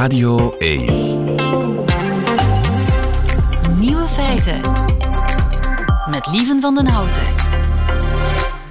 [0.00, 0.84] Radio 1.
[3.78, 4.60] Nieuwe feiten.
[6.10, 7.22] Met Lieven van den Houten.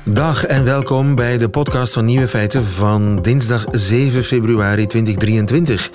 [0.04, 5.92] Dag en welkom bij de podcast van Nieuwe Feiten van dinsdag 7 februari 2023.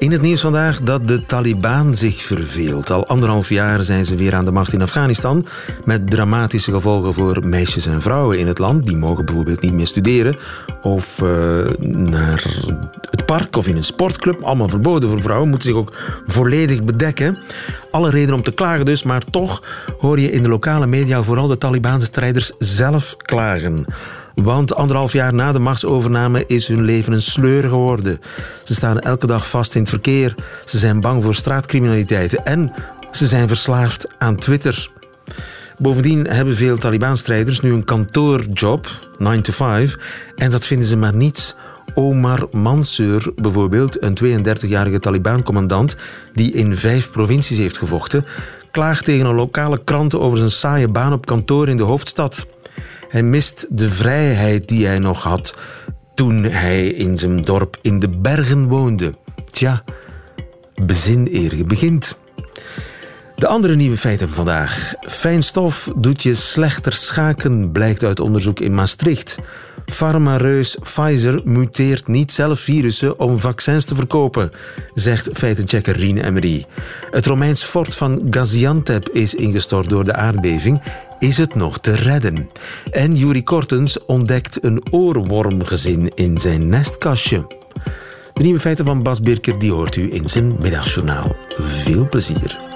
[0.00, 2.90] In het nieuws vandaag dat de Taliban zich verveelt.
[2.90, 5.46] Al anderhalf jaar zijn ze weer aan de macht in Afghanistan.
[5.84, 8.86] Met dramatische gevolgen voor meisjes en vrouwen in het land.
[8.86, 10.36] Die mogen bijvoorbeeld niet meer studeren.
[10.82, 11.28] Of uh,
[11.88, 12.44] naar
[13.10, 14.42] het park of in een sportclub.
[14.42, 15.48] Allemaal verboden voor vrouwen.
[15.48, 17.38] Moeten zich ook volledig bedekken.
[17.90, 19.02] Alle reden om te klagen dus.
[19.02, 19.62] Maar toch
[19.98, 23.86] hoor je in de lokale media vooral de Talibanse strijders zelf klagen.
[24.34, 28.20] Want anderhalf jaar na de machtsovername is hun leven een sleur geworden.
[28.64, 30.34] Ze staan elke dag vast in het verkeer.
[30.64, 32.42] Ze zijn bang voor straatcriminaliteit.
[32.42, 32.72] En
[33.10, 34.90] ze zijn verslaafd aan Twitter.
[35.78, 38.86] Bovendien hebben veel Taliban-strijders nu een kantoorjob,
[39.18, 39.96] 9 to 5,
[40.36, 41.54] en dat vinden ze maar niets.
[41.94, 45.96] Omar Mansour, bijvoorbeeld, een 32-jarige Taliban-commandant
[46.32, 48.24] die in vijf provincies heeft gevochten,
[48.70, 52.46] klaagt tegen een lokale krant over zijn saaie baan op kantoor in de hoofdstad.
[53.10, 55.54] Hij mist de vrijheid die hij nog had
[56.14, 59.14] toen hij in zijn dorp in de bergen woonde.
[59.50, 59.82] Tja,
[60.82, 62.18] bezin eer je begint.
[63.34, 64.94] De andere nieuwe feiten van vandaag.
[65.00, 69.36] Fijnstof doet je slechter schaken, blijkt uit onderzoek in Maastricht.
[69.92, 74.50] Farmareus Pfizer muteert niet zelf virussen om vaccins te verkopen,
[74.94, 76.66] zegt feitenchecker Rien Emery.
[77.10, 80.82] Het Romeins fort van Gaziantep is ingestort door de aardbeving
[81.20, 82.50] is het nog te redden.
[82.90, 87.46] En Juri Kortens ontdekt een oorwormgezin in zijn nestkastje.
[88.32, 91.36] De nieuwe feiten van Bas Birker die hoort u in zijn middagjournaal.
[91.58, 92.69] Veel plezier.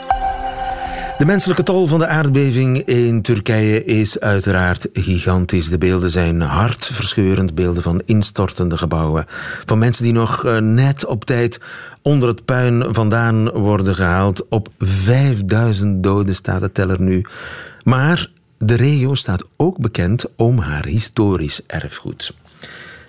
[1.18, 5.68] De menselijke tol van de aardbeving in Turkije is uiteraard gigantisch.
[5.68, 7.54] De beelden zijn hartverscheurend.
[7.54, 9.24] Beelden van instortende gebouwen.
[9.64, 11.60] Van mensen die nog eh, net op tijd
[12.02, 14.48] onder het puin vandaan worden gehaald.
[14.48, 17.24] Op 5000 doden staat de teller nu.
[17.82, 22.34] Maar de regio staat ook bekend om haar historisch erfgoed.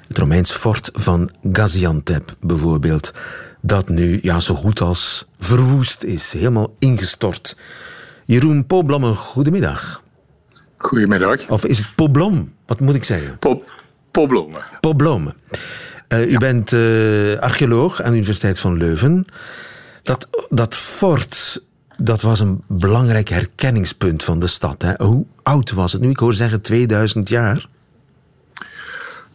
[0.07, 3.13] Het Romeins fort van Gaziantep bijvoorbeeld,
[3.61, 7.57] dat nu ja, zo goed als verwoest is, helemaal ingestort.
[8.25, 10.03] Jeroen Poblomme, goedemiddag.
[10.77, 11.49] Goedemiddag.
[11.49, 12.53] Of is het Poblom?
[12.65, 13.39] Wat moet ik zeggen?
[13.39, 13.63] Po
[14.11, 14.57] Poblome.
[14.79, 15.35] Poblome.
[16.09, 19.25] Uh, u bent uh, archeoloog aan de Universiteit van Leuven.
[20.03, 21.63] Dat, dat fort
[21.97, 24.81] dat was een belangrijk herkenningspunt van de stad.
[24.81, 24.93] Hè?
[25.05, 26.09] Hoe oud was het nu?
[26.09, 27.67] Ik hoor zeggen 2000 jaar.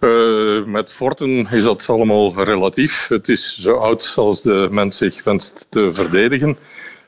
[0.01, 3.09] Uh, met forten is dat allemaal relatief.
[3.09, 6.59] Het is zo oud als de mens zich wenst te verdedigen.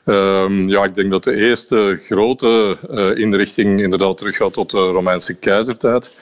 [0.05, 5.39] Uh, ja, ik denk dat de eerste grote uh, inrichting inderdaad teruggaat tot de Romeinse
[5.39, 6.13] keizertijd.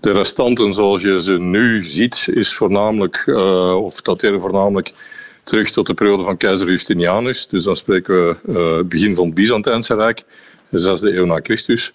[0.00, 4.92] De restanten zoals je ze nu ziet, is voornamelijk, uh, of dateren voornamelijk
[5.42, 7.46] terug tot de periode van keizer Justinianus.
[7.46, 10.22] Dus dan spreken we uh, begin van het Byzantijnse Rijk,
[10.68, 11.92] de 6e eeuw na Christus.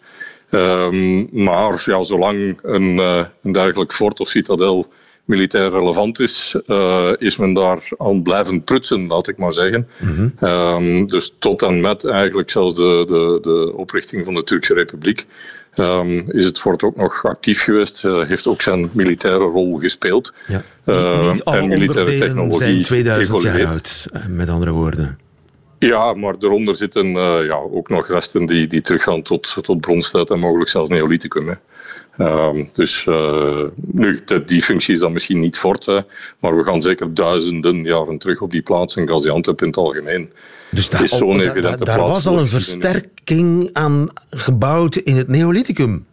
[0.49, 2.97] Um, maar ja, zolang een,
[3.43, 4.87] een dergelijk fort of citadel
[5.25, 9.88] militair relevant is, uh, is men daar aan blijven prutsen, laat ik maar zeggen.
[9.97, 10.50] Mm -hmm.
[10.50, 15.25] um, dus tot en met eigenlijk zelfs de, de, de oprichting van de Turkse Republiek
[15.75, 18.03] um, is het fort ook nog actief geweest.
[18.03, 20.34] Uh, heeft ook zijn militaire rol gespeeld.
[20.47, 20.61] Ja.
[20.85, 25.17] Niet, niet en militaire technologie zijn 2000 jaar oud, met andere woorden.
[25.88, 30.29] Ja, maar daaronder zitten uh, ja, ook nog resten die, die teruggaan tot, tot bronstijd
[30.29, 31.47] en mogelijk zelfs Neolithicum.
[31.47, 31.55] Hè.
[32.17, 35.99] Uh, dus uh, nu, die functie is dan misschien niet fort, hè,
[36.39, 40.31] maar we gaan zeker duizenden jaren terug op die plaats in Gaziantep in het algemeen.
[40.72, 45.27] Dus daar, is zo'n da, da, daar was al een versterking aan gebouwd in het
[45.27, 46.05] Neolithicum?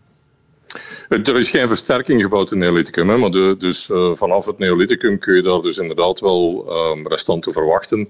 [1.10, 4.59] Er is geen versterking gebouwd in het Neolithicum, hè, maar de, dus uh, vanaf het
[4.59, 8.09] Neolithicum kun je daar dus inderdaad wel um, restanten verwachten.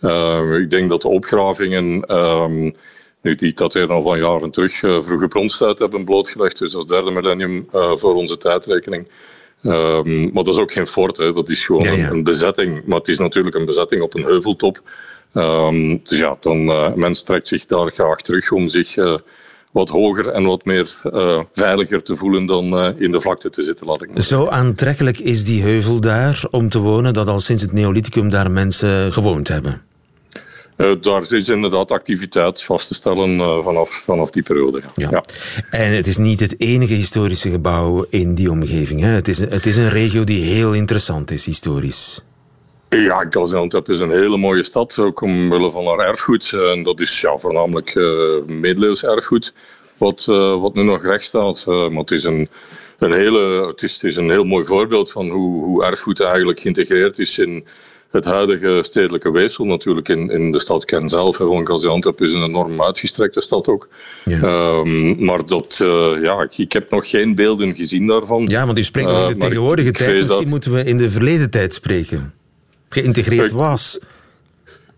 [0.00, 2.74] Uh, ik denk dat de opgravingen, um,
[3.20, 7.10] nu die dateren al van jaren terug, uh, vroege bronstijd hebben blootgelegd, dus als derde
[7.10, 9.08] millennium voor onze tijdrekening.
[9.62, 11.32] Um, maar dat is ook geen fort, hè.
[11.32, 12.10] dat is gewoon ja, ja.
[12.10, 12.84] Een, bezetting.
[12.86, 14.80] Maar het is natuurlijk een bezetting op een heuveltop.
[15.34, 19.18] Um, dus ja, dan, uh, mens trekt zich daar graag terug om zich uh,
[19.72, 23.86] wat hoger en wat meer uh, veiliger te voelen dan in de vlakte te zitten,
[23.86, 27.62] laat ik maar Zo aantrekkelijk is die heuvel daar om te wonen dat al sinds
[27.62, 29.82] het Neolithicum daar mensen gewoond hebben?
[30.76, 34.80] Uh, daar is inderdaad activiteit vast te stellen uh, vanaf, vanaf die periode.
[34.94, 35.08] Ja.
[35.10, 35.24] ja.
[35.70, 39.00] En het is niet het enige historische gebouw in die omgeving.
[39.00, 39.08] Hè?
[39.08, 42.22] Het, is, het is een regio die heel interessant is, historisch.
[42.96, 46.52] Ja, Gaziantep is een hele mooie stad, ook omwille van haar erfgoed.
[46.52, 49.54] En dat is ja, voornamelijk uh, middeleeuws erfgoed.
[49.96, 50.24] wat,
[50.60, 51.64] wat nu nog recht staat.
[51.66, 52.48] maar het is een,
[52.98, 56.60] een, hele, het is, het is een heel mooi voorbeeld van hoe, hoe erfgoed eigenlijk
[56.60, 57.64] geïntegreerd is in
[58.10, 61.40] het huidige stedelijke weefsel natuurlijk in, in de stad zelf.
[61.40, 63.88] Antwerp is een enorm uitgestrekte stad ook.
[64.24, 65.76] Ehm, maar dat,
[66.22, 68.46] ja, ik, heb nog geen beelden gezien daarvan.
[68.46, 70.14] Ja, want u spreekt nog in de tegenwoordige tijd.
[70.14, 72.40] Misschien moeten we in de verleden tijd spreken.
[72.92, 73.98] Geïntegreerd was.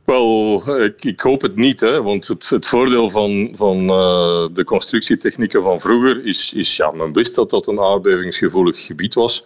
[0.04, 4.64] Wel, ik, ik, hoop het niet, hè, want het, het voordeel van, van uh, de
[4.64, 9.44] constructietechnieken van vroeger is, is, ja, men wist dat dat een aardbevingsgevoelig gebied was.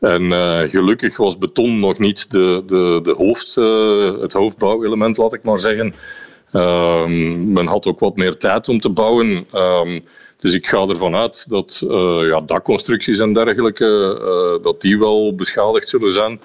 [0.00, 5.34] En uh, gelukkig was beton nog niet de, de, de hoofd, uh, het hoofdbouwelement, laat
[5.34, 5.94] ik maar zeggen.
[6.52, 9.46] Um, men had ook wat meer tijd om te bouwen.
[9.54, 10.00] Um,
[10.38, 11.84] dus ik ga ervan uit dat
[12.28, 16.40] ja, dakconstructies en dergelijke, dat die wel beschadigd zullen zijn.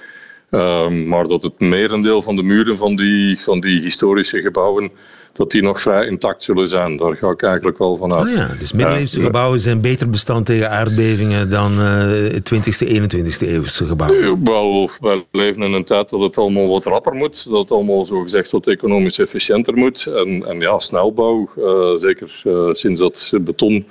[0.52, 4.92] Um, maar dat het merendeel van de muren van die, van die historische gebouwen
[5.34, 6.98] dat die nog vrij intact zullen zijn.
[6.98, 8.30] Daar ga ik eigenlijk wel van uit.
[8.30, 13.86] Oh ja, dus middeleeuwse gebouwen zijn beter bestand tegen aardbevingen dan uh, 20e, 21e eeuwse
[13.86, 14.44] gebouwen?
[14.44, 17.50] Wel, we leven in een tijd dat het allemaal wat rapper moet.
[17.50, 20.06] Dat het allemaal zogezegd wat economisch efficiënter moet.
[20.06, 23.86] En, en ja, snelbouw, uh, zeker sinds dat beton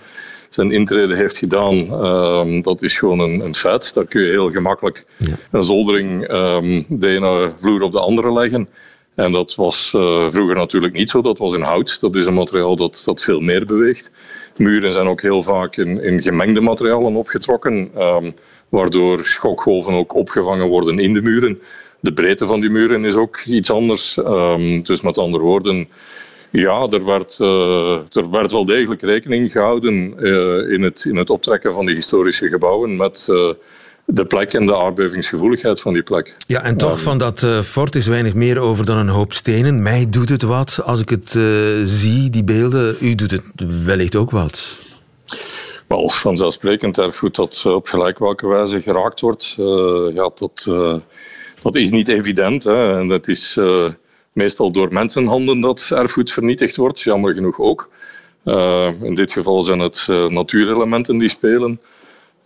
[0.54, 3.94] zijn intrede heeft gedaan, um, dat is gewoon een, een, feit.
[3.94, 5.34] Daar kun je heel gemakkelijk ja.
[5.50, 8.68] een zoldering um, de ene vloer op de andere leggen.
[9.14, 11.20] En dat was uh, vroeger natuurlijk niet zo.
[11.20, 12.00] Dat was in hout.
[12.00, 14.10] Dat is een materiaal dat, dat veel meer beweegt.
[14.56, 18.34] Muren zijn ook heel vaak in, in gemengde materialen opgetrokken, um,
[18.68, 21.60] waardoor schokgolven ook opgevangen worden in de muren.
[22.00, 24.16] De breedte van die muren is ook iets anders.
[24.16, 25.88] Um, dus met andere woorden,
[26.50, 31.30] ja, er werd, uh, er werd wel degelijk rekening gehouden uh, in, het, in het
[31.30, 33.28] optrekken van die historische gebouwen met
[34.14, 36.36] de plek en de aardbevingsgevoeligheid van die plek.
[36.46, 39.82] Ja, en toch van dat uh, fort is weinig meer over dan een hoop stenen.
[39.82, 41.44] Mij doet het wat als ik het uh,
[41.84, 42.96] zie, die beelden.
[43.00, 43.52] U doet het
[43.84, 44.78] wellicht ook wat.
[45.86, 49.56] Wel, vanzelfsprekend erfgoed dat op gelijk welke wijze geraakt wordt.
[49.58, 50.68] Uh, ja, dat,
[51.62, 52.64] dat is niet evident.
[52.64, 52.98] Hè.
[52.98, 53.58] En het is
[54.32, 57.90] meestal door mensenhanden dat erfgoed vernietigd wordt, jammer genoeg ook.
[59.02, 61.80] in dit geval zijn het natuurelementen die spelen.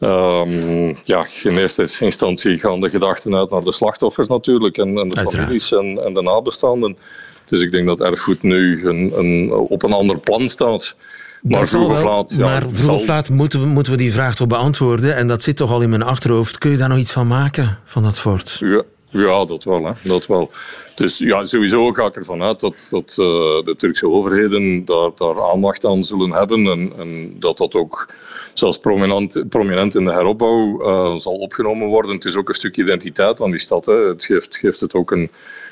[0.00, 5.08] Um, ja, in eerste instantie gaan de gedachten uit naar de slachtoffers natuurlijk en, en
[5.08, 6.96] de families en, en, de nabestaanden.
[7.44, 10.96] Dus ik denk dat erfgoed nu een, een, op een ander plan staat.
[11.42, 14.34] Maar vroeg of laat, ja, maar vroeg of laat moeten we, moeten we die vraag
[14.34, 15.16] toch beantwoorden.
[15.16, 16.58] En dat zit toch al in mijn achterhoofd.
[16.58, 18.56] Kun je daar nog iets van maken, van dat fort?
[18.60, 18.82] Ja,
[19.22, 19.84] ja dat wel.
[19.84, 19.92] Hè.
[20.02, 20.50] Dat wel.
[20.94, 23.26] Dus ja, sowieso ga ik ervan uit dat, dat uh,
[23.64, 26.66] de Turkse overheden daar, daar aandacht aan zullen hebben.
[26.66, 28.08] En, en dat dat ook
[28.54, 32.14] zelfs prominent, prominent in de heropbouw uh, zal opgenomen worden.
[32.14, 33.86] Het is ook een stuk identiteit aan die stad.
[33.86, 33.94] Hè.
[33.94, 35.30] Het geeft, geeft het ook een,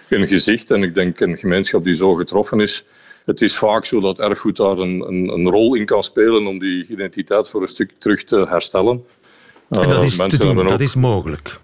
[0.09, 0.71] een gezicht.
[0.71, 2.85] En ik denk een gemeenschap die zo getroffen is.
[3.25, 6.59] Het is vaak zo dat erfgoed daar een, een, een rol in kan spelen om
[6.59, 9.05] die identiteit voor een stuk terug te herstellen.
[9.69, 11.61] En dat is, te doen, dat is mogelijk.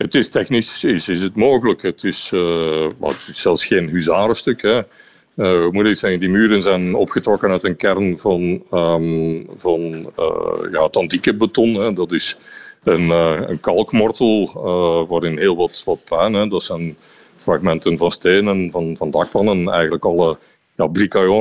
[0.00, 1.82] Het is technisch is, is het mogelijk.
[1.82, 4.62] Het is, uh, het zelfs geen huzarenstuk.
[4.62, 4.78] Hè.
[4.78, 9.80] Uh, hoe zeggen, die muren zijn opgetrokken uit een kern van, um, van
[10.18, 11.74] uh, ja, het antieke beton.
[11.74, 11.92] Hè.
[11.92, 12.36] Dat is
[12.82, 13.10] een,
[13.50, 14.52] een kalkmortel
[15.08, 15.98] waarin heel wat, wat
[16.34, 16.48] hè.
[16.48, 16.96] dat zijn
[17.36, 20.38] fragmenten van stenen, van, van dakpannen, eigenlijk alle
[20.76, 20.88] ja,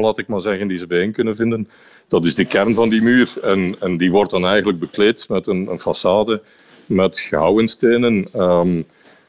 [0.02, 1.70] laat ik maar zeggen, die ze bijeen kunnen vinden.
[2.08, 5.48] Dat is de kern van die muur en, en die wordt dan eigenlijk bekleed met
[5.48, 6.42] een, een façade
[6.90, 8.28] met gouden stenen.
[8.36, 8.86] Um,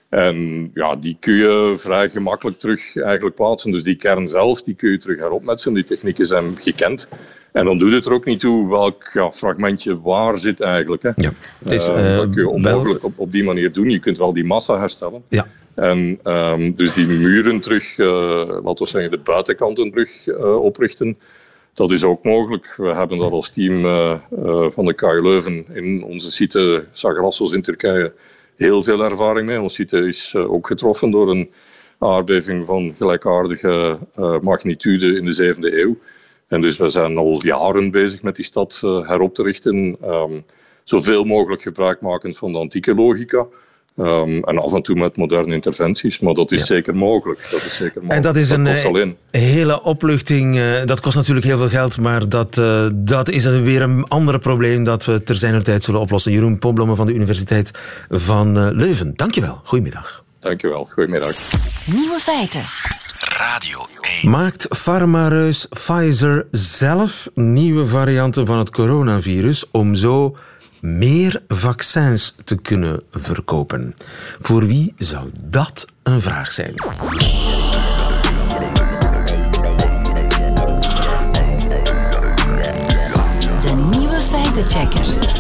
[0.09, 3.73] en ja, die kun je vrij gemakkelijk terug eigenlijk plaatsen.
[3.73, 5.75] Dus die kern zelf, die kun je terug heropmetselen.
[5.75, 7.09] Die technieken zijn gekend.
[7.53, 11.03] En dan doet het er ook niet toe welk ja, fragmentje waar zit eigenlijk.
[11.03, 11.11] Hè.
[11.17, 11.33] Ja.
[11.59, 13.91] Dus, uh, dat kun je onmogelijk op, op die manier doen.
[13.91, 15.23] Je kunt wel die massa herstellen.
[15.29, 15.47] Ja.
[15.75, 18.09] En um, dus die muren terug, uh,
[18.47, 21.19] laten we zeggen de buitenkanten terug uh, oprichten.
[21.81, 22.75] Dat is ook mogelijk.
[22.77, 23.83] We hebben dat als team
[24.71, 28.13] van de KU Leuven in onze site Sagrassos in Turkije
[28.57, 29.61] heel veel ervaring mee.
[29.61, 31.51] Ons site is eh, ook getroffen door een
[31.99, 33.99] aardbeving van gelijkaardige
[34.43, 35.97] magnitude in de zevende eeuw.
[36.49, 39.97] En dus we zijn al jaren bezig met die stad herop te richten.
[40.05, 40.45] Um,
[40.85, 43.47] zoveel mogelijk gebruik maken van de antieke logica.
[44.01, 47.49] Um, en af en toe met moderne interventies, maar dat is zeker mogelijk.
[47.51, 48.13] Dat is zeker mogelijk.
[48.13, 50.57] En dat is een hele opluchting.
[50.57, 54.39] Uh, dat kost natuurlijk heel veel geld, maar dat, uh, dat is weer een ander
[54.39, 56.33] probleem dat we ter zijner tijd zullen oplossen.
[56.33, 57.71] Jeroen Pomblomme van de Universiteit
[58.09, 59.13] van Leuven.
[59.17, 59.61] Dankjewel.
[59.65, 60.25] Goedemiddag.
[60.39, 60.89] Dankjewel.
[60.91, 61.35] Goedemiddag.
[61.87, 62.65] Nieuwe feiten.
[63.39, 63.87] Radio
[64.23, 64.31] 1.
[64.31, 70.37] Maakt farmareus Pfizer zelf nieuwe varianten van het coronavirus om zo
[70.81, 73.95] meer vaccins te kunnen verkopen.
[74.41, 76.75] Voor wie zou dat een vraag zijn?
[84.31, 85.39] Feitenchecker.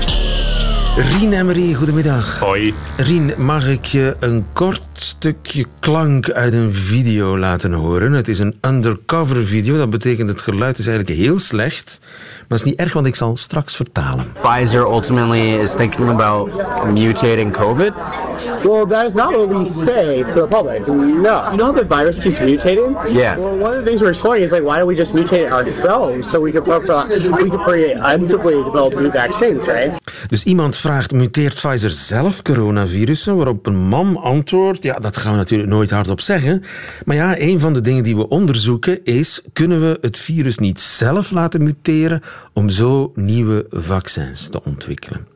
[0.97, 2.38] Rien Emery, goedemiddag.
[2.38, 2.75] Hoi.
[2.97, 8.12] Rien, mag ik je een kort stukje klank uit een video laten horen?
[8.12, 12.00] Het is een undercover video, dat betekent het geluid is eigenlijk heel slecht.
[12.50, 14.33] Maar het is niet erg, want ik zal straks vertalen.
[14.42, 16.50] Pfizer ultimately is thinking about
[16.92, 17.92] mutating COVID.
[18.64, 20.87] Well, that is not what we say to the public.
[20.87, 20.95] No.
[20.95, 22.97] You know how the virus keeps mutating?
[23.12, 23.38] Yeah.
[23.38, 25.52] Well, one of the things we're exploring is like, why don't we just mutate it
[25.52, 29.92] ourselves so we can, we can develop new vaccines, right?
[30.28, 33.37] Dus iemand vraagt, muteert Pfizer zelf coronavirussen?
[33.37, 36.62] Waarop een man antwoordt, ja, dat gaan we natuurlijk nooit hardop zeggen.
[37.04, 40.80] Maar ja, een van de dingen die we onderzoeken is, kunnen we het virus niet
[40.80, 45.26] zelf laten muteren om zo nieuwe vaccins te ontwikkelen?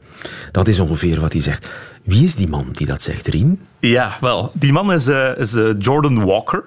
[0.52, 1.70] Dat is ongeveer wat hij zegt.
[2.02, 3.60] Wie is die man die dat zegt, Rien?
[3.80, 4.50] Ja, wel.
[4.54, 5.06] Die man is,
[5.36, 6.64] is uh, Jordan Walker.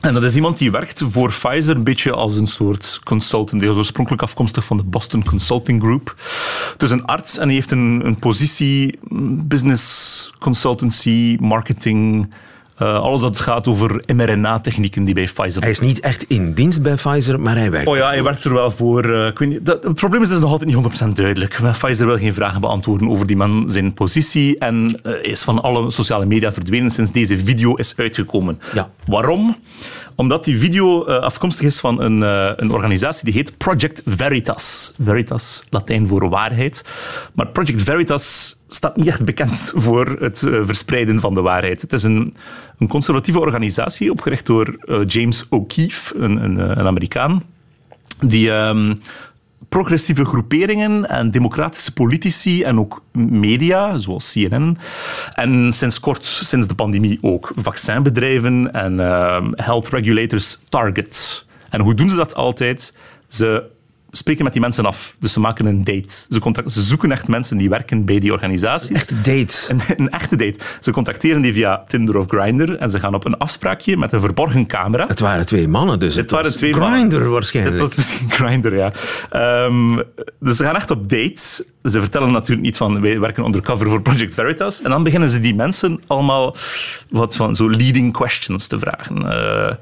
[0.00, 3.60] En dat is iemand die werkt voor Pfizer een beetje als een soort consultant.
[3.60, 6.14] Die is oorspronkelijk afkomstig van de Boston Consulting Group.
[6.72, 8.98] Het is een arts en hij heeft een, een positie
[9.46, 12.34] business consultancy, marketing,
[12.82, 15.62] uh, alles dat gaat over mRNA-technieken die bij Pfizer...
[15.62, 18.44] Hij is niet echt in dienst bij Pfizer, maar hij werkt Oh ja, hij werkt
[18.44, 19.04] er wel voor.
[19.04, 21.60] Uh, ik weet niet, dat, het probleem is, dat is nog altijd niet 100% duidelijk.
[21.60, 25.62] Maar Pfizer wil geen vragen beantwoorden over die man zijn positie en uh, is van
[25.62, 28.60] alle sociale media verdwenen sinds deze video is uitgekomen.
[28.74, 28.90] Ja.
[29.06, 29.56] Waarom?
[30.18, 32.20] Omdat die video afkomstig is van een,
[32.62, 34.92] een organisatie die heet Project Veritas.
[35.02, 36.84] Veritas, Latijn voor waarheid.
[37.34, 41.80] Maar Project Veritas staat niet echt bekend voor het uh, verspreiden van de waarheid.
[41.80, 42.34] Het is een,
[42.78, 47.42] een conservatieve organisatie opgericht door James O'Keefe, een, een, een Amerikaan,
[48.20, 49.00] die um,
[49.68, 54.78] progressieve groeperingen en democratische politici en ook media, zoals CNN,
[55.34, 61.46] en sinds kort, sinds de pandemie ook, vaccinbedrijven en uh, health regulators target.
[61.70, 62.94] En hoe doen ze dat altijd?
[63.28, 63.70] Ze
[64.10, 65.16] spreken met die mensen af.
[65.18, 66.26] Dus ze maken een date.
[66.28, 68.88] Ze, contact, ze zoeken echt mensen die werken bij die organisaties.
[68.88, 69.54] Een echte date.
[69.72, 70.58] Een, een, echte date.
[70.80, 74.20] Ze contacteren die via Tinder of Grindr en ze gaan op een afspraakje met een
[74.20, 75.06] verborgen camera.
[75.06, 77.76] Het waren twee mannen, dus het, het waren twee Grindr waarschijnlijk.
[77.78, 78.92] Het was misschien Grindr, ja.
[79.64, 80.02] Um,
[80.40, 81.64] dus ze gaan echt op date.
[81.82, 84.82] Ze vertellen natuurlijk niet van wij werken undercover voor Project Veritas.
[84.82, 86.56] En dan beginnen ze die mensen allemaal
[87.10, 89.22] wat van zo leading questions te vragen.
[89.22, 89.72] Uh,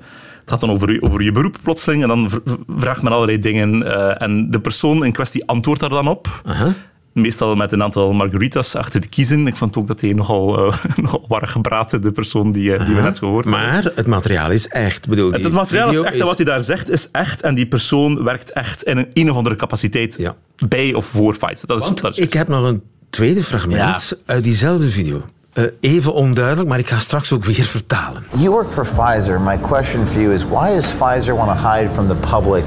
[0.47, 2.31] het gaat dan over, over je beroep plotseling en dan
[2.69, 3.83] vraagt men allerlei dingen.
[3.83, 6.43] Uh, en de persoon in kwestie antwoordt daar dan op.
[6.47, 6.71] Uh -huh.
[7.13, 9.47] Meestal met een aantal margaritas achter de kiezen.
[9.47, 12.95] Ik vond ook dat hij nogal, uh, nogal waren gebraten, de persoon die, uh, die
[12.95, 13.63] we net gehoord hebben.
[13.63, 15.09] Maar het materiaal is echt.
[15.09, 16.21] Bedoel, het, het materiaal is echt is...
[16.21, 17.43] en wat hij daar zegt is echt.
[17.43, 20.37] En die persoon werkt echt in een, een of andere capaciteit ja.
[20.69, 21.67] bij of voor Fight.
[21.67, 24.17] Dat is, Want dat is ik heb nog een tweede fragment ja.
[24.27, 25.25] uit diezelfde video.
[25.59, 28.25] Uh, even onduidelijk, maar ik ga straks ook weer vertalen.
[28.37, 29.41] You work for Pfizer.
[29.41, 32.65] My question for you is why does Pfizer want to hide from the public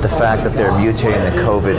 [0.00, 1.76] the fact that they're mutating the COVID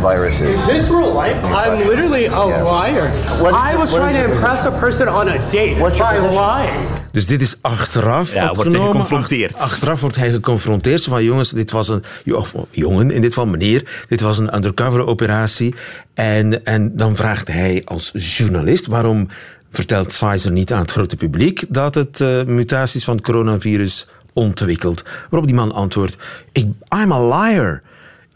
[0.00, 0.48] viruses?
[0.48, 1.36] Is this real life?
[1.44, 2.62] I'm literally a yeah.
[2.62, 3.08] liar.
[3.40, 7.02] What I was trying to impress a person on a date What's by lying.
[7.14, 8.56] Dus dit is achteraf ja, opgenomen.
[8.56, 9.60] wordt hij geconfronteerd.
[9.60, 11.02] Achteraf wordt hij geconfronteerd.
[11.02, 12.04] Zo van jongens, dit was een...
[12.32, 14.04] Of jongen, in dit geval meneer.
[14.08, 15.74] Dit was een undercover operatie.
[16.14, 18.86] En, en dan vraagt hij als journalist...
[18.86, 19.26] waarom
[19.74, 25.02] vertelt Pfizer niet aan het grote publiek dat het uh, mutaties van het coronavirus ontwikkelt.
[25.30, 26.16] Waarop die man antwoordt:
[26.52, 26.66] ik,
[27.02, 27.82] I'm a liar.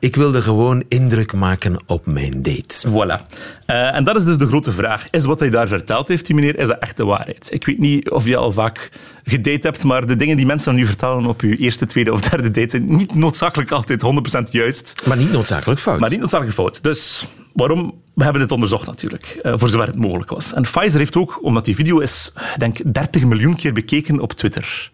[0.00, 2.88] Ik wilde gewoon indruk maken op mijn date.
[2.88, 3.26] Voilà.
[3.66, 5.10] Uh, en dat is dus de grote vraag.
[5.10, 7.48] Is wat hij daar verteld heeft, die meneer, is dat echt de waarheid?
[7.50, 8.88] Ik weet niet of je al vaak
[9.24, 12.20] gedate hebt, maar de dingen die mensen aan u vertellen op uw eerste, tweede of
[12.20, 14.04] derde date zijn niet noodzakelijk altijd
[14.48, 15.02] 100% juist.
[15.04, 16.00] Maar niet noodzakelijk fout.
[16.00, 16.82] Maar niet noodzakelijk fout.
[16.82, 17.26] Dus
[17.58, 17.94] waarom?
[18.14, 20.52] We hebben dit onderzocht natuurlijk, uh, voor zover het mogelijk was.
[20.52, 24.90] En Pfizer heeft ook, omdat die video is, denk 30 miljoen keer bekeken op Twitter.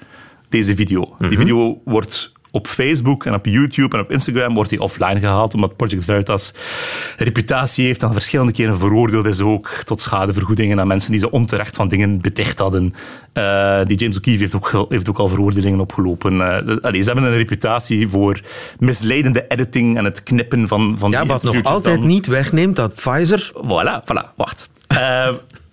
[0.49, 1.01] Deze video.
[1.01, 1.29] Mm -hmm.
[1.29, 5.55] Die video wordt op Facebook en op YouTube en op Instagram wordt hij offline gehaald,
[5.55, 6.55] omdat Project Veritas
[7.17, 11.77] reputatie heeft en verschillende keren veroordeeld is ook tot schadevergoedingen aan mensen die ze onterecht
[11.77, 12.95] van dingen beticht hadden.
[13.35, 16.33] Uh, die James O'Keefe heeft ook, heeft ook al veroordelingen opgelopen.
[16.35, 18.41] Uh, allee, ze hebben een reputatie voor
[18.79, 20.97] misleidende editing en het knippen van...
[20.99, 22.07] van ja, wat nog altijd dan.
[22.07, 23.53] niet wegneemt dat Pfizer...
[23.55, 24.69] Voilà, voilà, wacht.
[24.93, 25.29] Uh,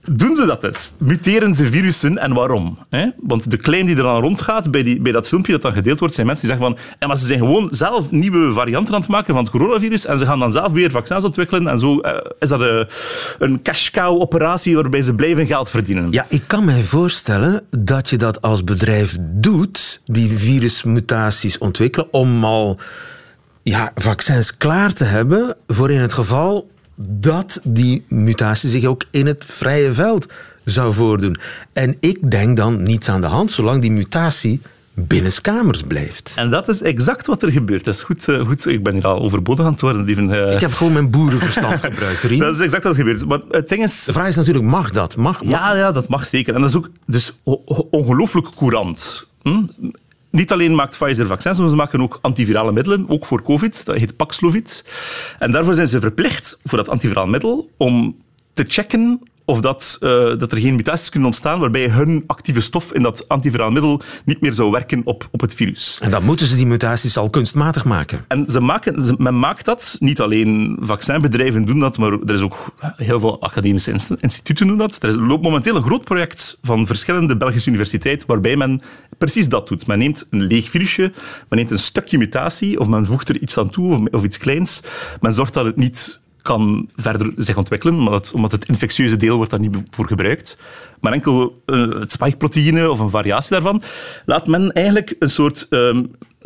[0.09, 0.93] doen ze dat dus?
[0.97, 2.77] Muteren ze virussen en waarom?
[3.19, 5.99] Want de claim die er dan rondgaat bij, die, bij dat filmpje dat dan gedeeld
[5.99, 8.99] wordt, zijn mensen die zeggen van ja, maar ze zijn gewoon zelf nieuwe varianten aan
[8.99, 11.99] het maken van het coronavirus en ze gaan dan zelf weer vaccins ontwikkelen en zo
[12.01, 12.87] uh, is dat een,
[13.39, 16.11] een cash cow operatie waarbij ze blijven geld verdienen.
[16.11, 22.43] Ja, ik kan mij voorstellen dat je dat als bedrijf doet, die virusmutaties ontwikkelen, om
[22.43, 22.79] al
[23.63, 29.27] ja, vaccins klaar te hebben voor in het geval dat die mutatie zich ook in
[29.27, 30.27] het vrije veld
[30.65, 31.37] zou voordoen.
[31.73, 34.61] En ik denk dan niets aan de hand, zolang die mutatie
[34.93, 36.31] binnenskamers blijft.
[36.35, 37.83] En dat is exact wat er gebeurt.
[37.83, 38.65] Dat is goed, eh, goed.
[38.65, 40.07] Ik ben hier al overbodig aan het worden.
[40.07, 42.39] Even, eh, Ik heb gewoon mijn boerenverstand gebruikt, Rien.
[42.39, 43.25] Dat is exact wat er gebeurt.
[43.25, 44.03] Maar het ding is...
[44.03, 45.15] De vraag is natuurlijk, mag dat?
[45.15, 46.55] Mag, Ja, ja, dat mag zeker.
[46.55, 47.33] En dat is ook dus
[47.91, 49.27] ongelooflijk courant.
[49.41, 49.63] Hm?
[50.31, 53.85] Niet alleen maakt Pfizer vaccins, maar ze maken ook antivirale middelen, ook voor COVID.
[53.85, 54.85] Dat heet Paxlovid.
[55.39, 58.17] En daarvoor zijn ze verplicht, voor dat antiviraal middel, om
[58.53, 59.21] te checken
[59.51, 63.27] of dat, eh, dat er geen mutaties kunnen ontstaan waarbij hun actieve stof in dat
[63.27, 65.97] antiviraal middel niet meer zou werken op, op het virus.
[66.01, 68.25] En dan moeten ze die mutaties al kunstmatig maken.
[68.27, 72.73] En ze maken, men maakt dat, niet alleen vaccinbedrijven doen dat, maar er is ook
[72.95, 74.97] heel veel academische inst- instituten doen dat.
[75.03, 78.81] Er is- loopt momenteel een groot project van verschillende Belgische universiteiten waarbij men
[79.17, 79.87] precies dat doet.
[79.87, 81.01] Men neemt een leeg virusje,
[81.49, 84.37] men neemt een stukje mutatie of men voegt er iets aan toe of, of iets
[84.37, 84.81] kleins.
[85.19, 89.35] Men zorgt dat het niet kan verder zich ontwikkelen, omdat het, omdat het infectieuze deel
[89.35, 90.57] wordt daar niet voor gebruikt.
[90.99, 93.81] Maar enkel eh, het spike-proteïne of een variatie daarvan,
[94.25, 96.03] laat men eigenlijk een soort ehm,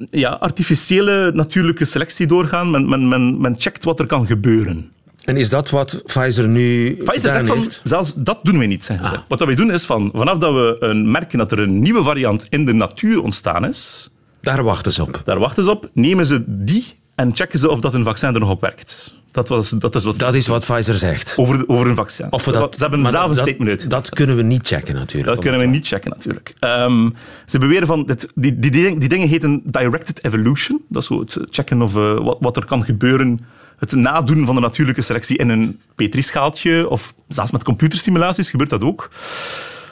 [0.10, 2.72] ja, artificiële natuurlijke selectie doorgaan.
[2.72, 4.92] Men, men, men, men checkt wat er kan gebeuren.
[5.26, 7.80] En is dat wat Pfizer nu Pfizer zegt van, heeft?
[7.84, 8.86] zelfs dat doen wij niet.
[8.86, 9.20] Zeggen ze.
[9.28, 12.04] Wat dat wij doen is, van, vanaf dat we een, merken dat er een nieuwe
[12.04, 14.10] variant in de natuur ontstaan is,
[14.42, 15.22] Daar wachten ze op.
[15.26, 16.86] daar wachten ze op, nemen ze die
[17.16, 19.16] en checken ze of dat een vaccin er nog op werkt.
[19.36, 21.34] Dat, was, dat is wat Dat is wat Pfizer zegt.
[21.38, 22.28] over, over een vaccin.
[22.30, 24.06] Of ze, dat, ze hebben zelf een statement uitgebracht.
[24.06, 25.28] Dat kunnen we niet checken natuurlijk.
[25.36, 26.54] Dat kunnen we niet checken, natuurlijk.
[26.60, 27.10] Ehm,
[27.46, 28.06] ze beweren van...
[28.06, 30.82] Dit, die, die, die, die dingen heten directed evolution.
[30.90, 33.46] Dat is zo het checken of, eh, wat, wat er kan gebeuren.
[33.78, 36.90] Het nadoen van de natuurlijke selectie in een petrischaaltje.
[36.90, 39.10] Of zelfs met computersimulaties gebeurt dat ook.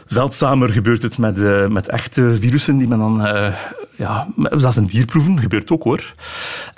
[0.05, 3.25] Zeldzamer gebeurt het met, eh, met echte virussen die men dan...
[3.25, 3.53] eh,
[4.03, 6.13] ja, zelfs in dierproeven gebeurt ook hoor.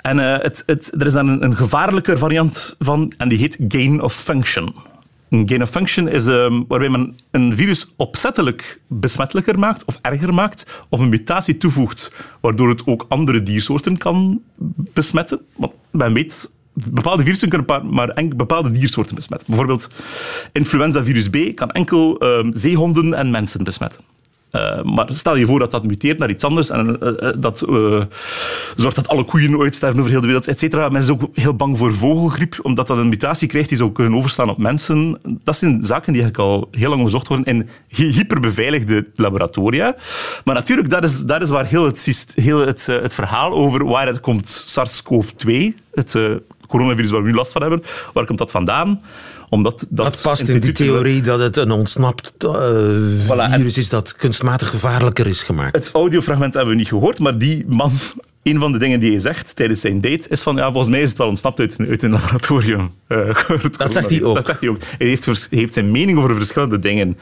[0.00, 3.58] En eh, het, het, er is dan een, een gevaarlijker variant van, en die heet
[3.68, 4.74] gain of function.
[5.30, 10.34] Een gain of function is ehm, waarbij men een virus opzettelijk besmettelijker maakt of erger
[10.34, 14.42] maakt, of een mutatie toevoegt, waardoor het ook andere diersoorten kan
[14.92, 15.40] besmetten.
[15.56, 19.46] Want men weet, bepaalde virussen kunnen maar enk- bepaalde diersoorten besmetten.
[19.48, 19.90] Bijvoorbeeld
[20.52, 24.04] influenza virus B kan enkel ehm, zeehonden en mensen besmetten.
[24.50, 27.58] Eh, maar stel je voor dat dat muteert naar iets anders en eh, eh, dat
[28.76, 30.88] zorgt dat alle koeien uitsterven over heel de wereld, et cetera.
[30.88, 34.18] Men is ook heel bang voor vogelgriep, omdat dat een mutatie krijgt die zou kunnen
[34.18, 35.18] overstaan op mensen.
[35.44, 39.96] Dat zijn zaken die eigenlijk al heel lang onderzocht worden in hy- hyperbeveiligde laboratoria.
[40.44, 44.06] Maar natuurlijk, dat is, dat is waar heel het, heel het, het verhaal over waar
[44.06, 45.50] het komt SARS-CoV-2,
[45.94, 46.18] het
[46.68, 49.00] coronavirus waar we nu last van hebben, waar komt dat vandaan?
[49.48, 52.50] Omdat dat, Dat past in die theorie dat het een ontsnapt eh,
[53.24, 55.74] Voilà, virus is dat kunstmatig gevaarlijker is gemaakt.
[55.74, 57.92] Het audiofragment hebben we niet gehoord, maar die man,
[58.42, 61.02] een van de dingen die hij zegt tijdens zijn date, is van, ja, volgens mij
[61.02, 62.90] is het wel ontsnapt uit, een- uit een laboratorium.
[63.06, 63.18] Eh,
[63.78, 64.34] Dat zegt hij ook.
[64.34, 64.78] Dat zegt hij ook.
[64.98, 67.18] Hij heeft, vers- hij heeft zijn mening over verschillende dingen.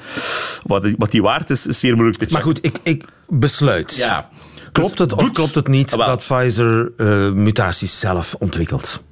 [0.63, 2.35] Wat, wat die waard is, is zeer moeilijk te checken.
[2.45, 3.97] Maar goed, ik, ik besluit.
[3.97, 4.29] Ja.
[4.73, 6.07] Klopt het Dus of doet- klopt het niet wel.
[6.07, 9.03] dat Pfizer eh, mutaties zelf ontwikkelt?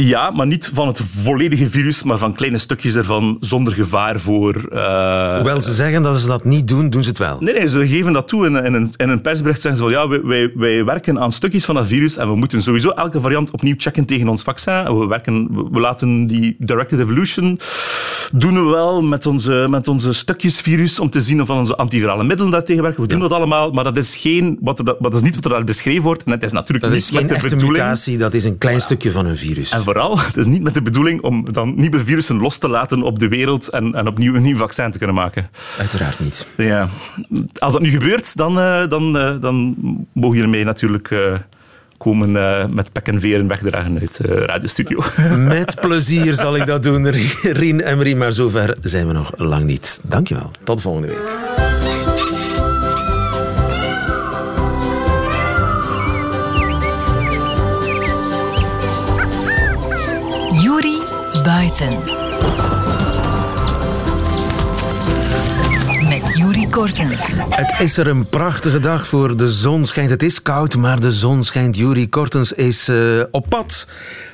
[0.00, 4.54] Ja, maar niet van het volledige virus, maar van kleine stukjes ervan, zonder gevaar voor...
[4.72, 7.36] eh, Hoewel ze zeggen dat ze dat niet doen, doen ze het wel.
[7.40, 8.46] Nee, nee, ze geven dat toe.
[8.46, 11.32] In, in, een, in een persbericht zeggen ze van ja, wij, wij, wij werken aan
[11.32, 14.72] stukjes van dat virus en we moeten sowieso elke variant opnieuw checken tegen ons vaccin.
[14.72, 17.60] En We, werken, we- laten die directed evolution
[18.32, 22.24] doen we wel met onze, met onze stukjes virus om te zien of onze antivirale
[22.24, 23.02] middelen daartegen werken.
[23.02, 25.50] We doen dat allemaal, maar dat is, geen, wat er, dat is niet wat er
[25.50, 26.22] daar beschreven wordt.
[26.22, 29.10] En het is natuurlijk Dat niet is geen echte mutatie, dat is een klein stukje
[29.10, 29.70] van een virus.
[29.70, 33.02] En vooral, het is niet met de bedoeling om dan nieuwe virussen los te laten
[33.02, 35.48] op de wereld en, en opnieuw een nieuw vaccin te kunnen maken.
[35.78, 36.46] Uiteraard niet.
[36.56, 36.88] Ja.
[37.58, 39.74] Als dat nu gebeurt, dan, eh, dan, eh, dan
[40.12, 41.34] mogen jullie mij natuurlijk eh,
[41.98, 42.32] komen
[42.74, 45.02] met pek en veren wegdragen uit de radiostudio.
[45.38, 47.08] Met plezier zal ik dat doen,
[47.42, 50.00] Rien en Marie, maar zover zijn we nog lang niet.
[50.04, 50.50] Dankjewel.
[50.64, 51.65] Tot volgende week.
[61.78, 62.04] Buiten.
[66.08, 67.38] Met Juri Kortens.
[67.48, 69.36] Het is er een prachtige dag voor.
[69.36, 70.10] De zon schijnt.
[70.10, 71.76] Het is koud, maar de zon schijnt.
[71.76, 73.86] Juri Kortens is eh, op pad.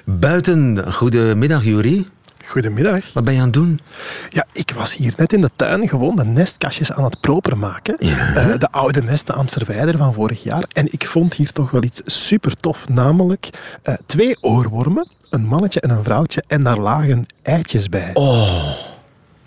[0.04, 0.92] Buiten.
[0.92, 2.08] Goedemiddag, Juri.
[2.44, 3.12] Goedemiddag.
[3.12, 3.80] Wat ben je aan het doen?
[4.28, 7.96] Ja, ik was hier net in de tuin gewoon de nestkastjes aan het proper maken.
[7.98, 8.34] Ja.
[8.34, 10.64] Eh, de oude nesten aan het verwijderen van vorig jaar.
[10.72, 12.88] En ik vond hier toch wel iets super tof.
[12.88, 13.50] Namelijk
[13.82, 16.42] eh, twee oorwormen, een mannetje en een vrouwtje.
[16.46, 18.10] En daar lagen eitjes bij.
[18.14, 18.70] Oh,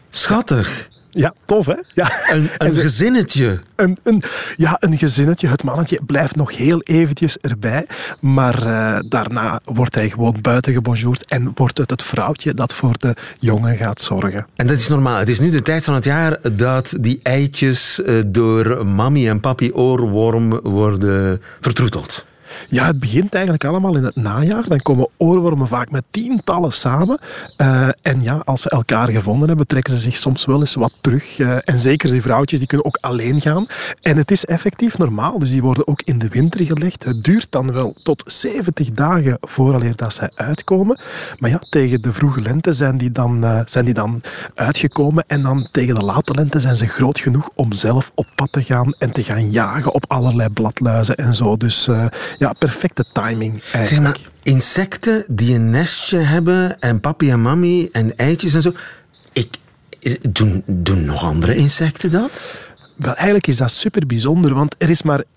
[0.10, 0.90] schattig.
[1.10, 1.76] Ja, tof hè?
[1.90, 2.12] Ja.
[2.30, 3.60] Een, En een ze- gezinnetje.
[3.76, 4.24] Een, een,
[4.56, 5.48] ja, een gezinnetje.
[5.48, 7.86] Het mannetje blijft nog heel eventjes erbij.
[8.20, 12.96] Maar eh, daarna wordt hij gewoon buiten gebonjourd en wordt het het vrouwtje dat voor
[12.98, 14.46] de jongen gaat zorgen.
[14.56, 15.18] En dat is normaal.
[15.20, 19.40] Het is nu de tijd van het jaar dat die eitjes eh, door mami en
[19.40, 22.26] papi oorworm worden vertroeteld.
[22.70, 24.64] Ja, het begint eigenlijk allemaal in het najaar.
[24.68, 27.20] Dan komen oorwormen vaak met tientallen samen.
[27.58, 30.94] Eh, en ja, als ze elkaar gevonden hebben, trekken ze zich soms wel eens wat
[31.02, 31.40] terug.
[31.40, 33.66] Eh, en zeker die vrouwtjes, die kunnen ook alleen gaan.
[34.02, 37.04] En het is effectief normaal, dus die worden ook in de winter gelegd.
[37.04, 41.00] Het duurt dan wel tot 70 dagen vooraleer dat zij uitkomen.
[41.38, 44.22] Maar ja, tegen de vroege lente zijn die dan, eh, zijn die dan
[44.56, 45.24] uitgekomen.
[45.28, 48.64] En dan tegen de late lente zijn ze groot genoeg om zelf op pad te
[48.64, 51.58] gaan en te gaan jagen op allerlei bladluizen en zo.
[51.58, 51.90] Dus
[52.38, 53.86] ja, perfecte timing eigenlijk.
[53.86, 58.72] Zeg maar, insecten die een nestje hebben en papi en mami en eitjes en zo.
[59.34, 59.58] Ik,
[60.00, 62.58] is, doen, doen nog andere insecten dat?
[62.96, 65.28] Wel, eigenlijk is dat super bijzonder, want er is maar 1%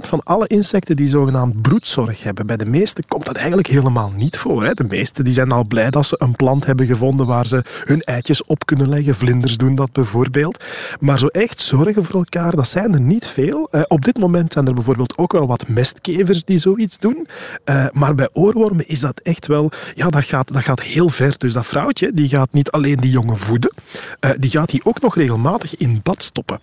[0.00, 2.46] van alle insecten die zogenaamd broedzorg hebben.
[2.46, 4.64] Bij de meeste komt dat eigenlijk helemaal niet voor.
[4.64, 4.74] Hè.
[4.74, 8.00] De meeste die zijn al blij dat ze een plant hebben gevonden waar ze hun
[8.00, 9.14] eitjes op kunnen leggen.
[9.14, 10.64] Vlinders doen dat bijvoorbeeld.
[11.00, 13.68] Maar zo echt zorgen voor elkaar, dat zijn er niet veel.
[13.70, 17.28] Eh, op dit moment zijn er bijvoorbeeld ook wel wat mestkevers die zoiets doen.
[17.64, 19.70] Eh, maar bij oorwormen is dat echt wel...
[19.94, 21.34] Ja, dat gaat, dat gaat heel ver.
[21.38, 23.74] Dus dat vrouwtje die gaat niet alleen die jongen voeden,
[24.20, 26.60] eh, die gaat die ook nog regelmatig in bad stoppen.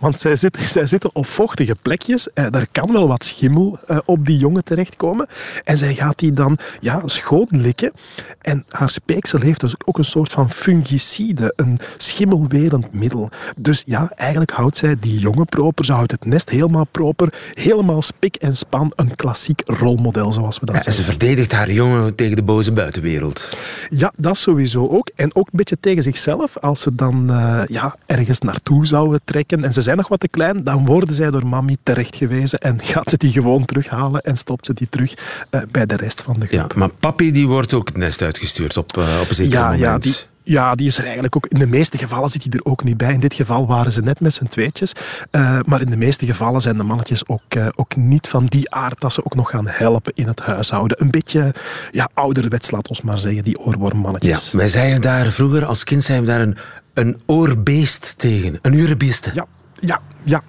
[0.00, 2.32] Want zij zitten, zij zitten op vochtige plekjes.
[2.32, 5.26] Eh, daar kan wel wat schimmel eh, op die jongen terechtkomen.
[5.64, 7.92] En zij gaat die dan ja, schoonlikken.
[8.40, 13.30] En haar speeksel heeft dus ook een soort van fungicide, een schimmelwerend middel.
[13.56, 15.84] Dus ja, eigenlijk houdt zij die jongen proper.
[15.84, 17.32] Ze houdt het nest helemaal proper.
[17.54, 18.92] Helemaal spik en span.
[18.96, 21.04] Een klassiek rolmodel, zoals we dat Ja, en zeggen.
[21.04, 23.56] ze verdedigt haar jongen tegen de boze buitenwereld.
[23.90, 25.10] Ja, dat sowieso ook.
[25.14, 26.58] En ook een beetje tegen zichzelf.
[26.58, 30.28] Als ze dan eh, ja, ergens naartoe zouden trekken en ze zijn nog wat te
[30.28, 34.66] klein, dan worden zij door mami terechtgewezen en gaat ze die gewoon terughalen en stopt
[34.66, 35.14] ze die terug
[35.50, 36.70] eh, bij de rest van de groep.
[36.72, 39.62] Ja, maar papi die wordt ook het nest uitgestuurd op, eh, op een zeker Ja,
[39.64, 39.80] moment.
[39.82, 41.46] ja, die, ja, die is er eigenlijk ook.
[41.46, 43.12] In de meeste gevallen zit hij er ook niet bij.
[43.12, 44.92] In dit geval waren ze net met z'n tweetjes.
[45.30, 47.42] Eh, maar in de meeste gevallen zijn de mannetjes ook,
[47.74, 51.02] ook niet van die aard dat ze ook nog gaan helpen in het huishouden.
[51.02, 51.54] Een beetje
[51.90, 54.52] ja, ouderwets, laat ons maar zeggen, die Ja, oorwormmannetjes.
[54.52, 56.56] wij zeiden daar vroeger, als kind zeiden we daar een,
[56.94, 58.58] een oorbeest tegen.
[58.62, 59.30] Een urenbeeste.
[59.34, 59.46] Ja,
[59.80, 60.42] ja, ja.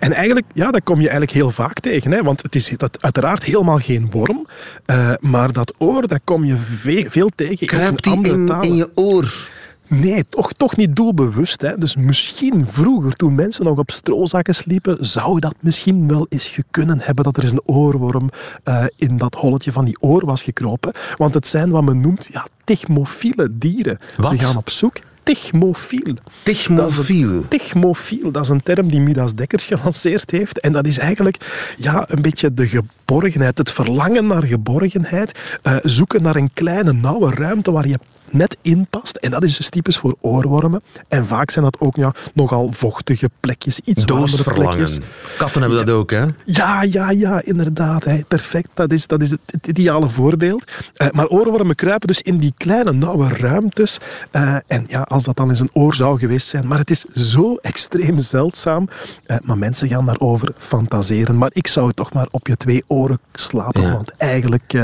[0.00, 2.12] En eigenlijk, ja, dat kom je eigenlijk heel vaak tegen.
[2.12, 2.22] Hè?
[2.22, 4.46] Want het is dat, uiteraard helemaal geen worm.
[4.86, 8.68] eh, maar dat oor, dat kom je ve- veel tegen in Kruipt andere in, talen.
[8.68, 9.50] in je oor?
[9.88, 11.60] Nee, toch, toch niet doelbewust.
[11.62, 11.78] Hè?
[11.78, 16.98] Dus misschien vroeger, toen mensen nog op strozakken sliepen, zou dat misschien wel eens gekunnen
[17.02, 18.28] hebben dat er eens een oorworm
[18.64, 20.92] eh, in dat holletje van die oor was gekropen.
[21.16, 23.98] Want het zijn wat men noemt ja, techmofiele dieren.
[24.16, 24.30] Wat?
[24.30, 24.96] Ze gaan op zoek.
[25.22, 26.14] Techmofiel.
[26.42, 27.48] Techmofiel.
[27.48, 30.60] Techmofiel, dat is een term die Midas Dekkers gelanceerd heeft.
[30.60, 31.36] En dat is eigenlijk
[31.76, 35.38] ja, een beetje de geborgenheid, het verlangen naar geborgenheid.
[35.62, 37.98] eh, zoeken naar een kleine, nauwe ruimte waar je
[38.32, 39.16] net in past.
[39.16, 40.82] En dat is dus typisch voor oorwormen.
[41.08, 44.98] En vaak zijn dat ook ja, nogal vochtige plekjes, iets warmere plekjes.
[45.38, 46.26] Katten hebben dat ook, hè?
[46.44, 48.04] Ja, ja, ja, inderdaad.
[48.04, 48.20] Hè.
[48.28, 48.70] Perfect.
[48.74, 50.64] Dat is, dat is het, het ideale voorbeeld.
[50.94, 53.98] Eh, maar oorwormen kruipen dus in die kleine, nauwe ruimtes.
[54.30, 56.66] Eh, en ja, als dat dan eens een oor zou geweest zijn.
[56.66, 58.88] Maar het is zo extreem zeldzaam.
[59.26, 61.38] Eh, maar mensen gaan daarover fantaseren.
[61.38, 63.82] Maar ik zou toch maar op je twee oren slapen.
[63.82, 63.92] Ja.
[63.92, 64.74] Want eigenlijk,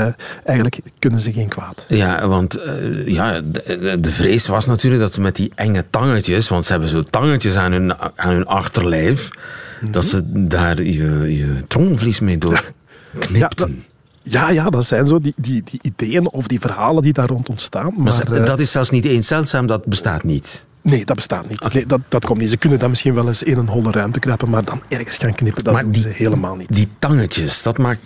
[0.45, 1.85] eigenlijk kunnen ze geen kwaad.
[1.87, 2.57] Ja, want
[3.05, 6.89] ja, de, de vrees was natuurlijk dat ze met die enge tangetjes, want ze hebben
[6.89, 9.29] zo tangetjes aan hun, aan hun achterlijf,
[9.91, 12.71] dat ze daar je, je trommelvlies mee door
[13.19, 13.83] knipten.
[14.23, 17.49] Ja, ja, dat zijn zo die, die, die ideeën of die verhalen die daar rond
[17.49, 17.93] ontstaan.
[17.97, 20.65] Maar, Maar eh, dat is zelfs niet eens zeldzaam, dat bestaat niet.
[20.81, 21.73] Nee, dat bestaat niet.
[21.73, 22.49] Nee, dat, dat komt niet.
[22.49, 25.35] Ze kunnen dan misschien wel eens in een holle ruimte kruipen, maar dan ergens gaan
[25.35, 26.73] knippen, dat maar doen die, ze helemaal niet.
[26.73, 27.99] Die tangetjes, dat, maakt,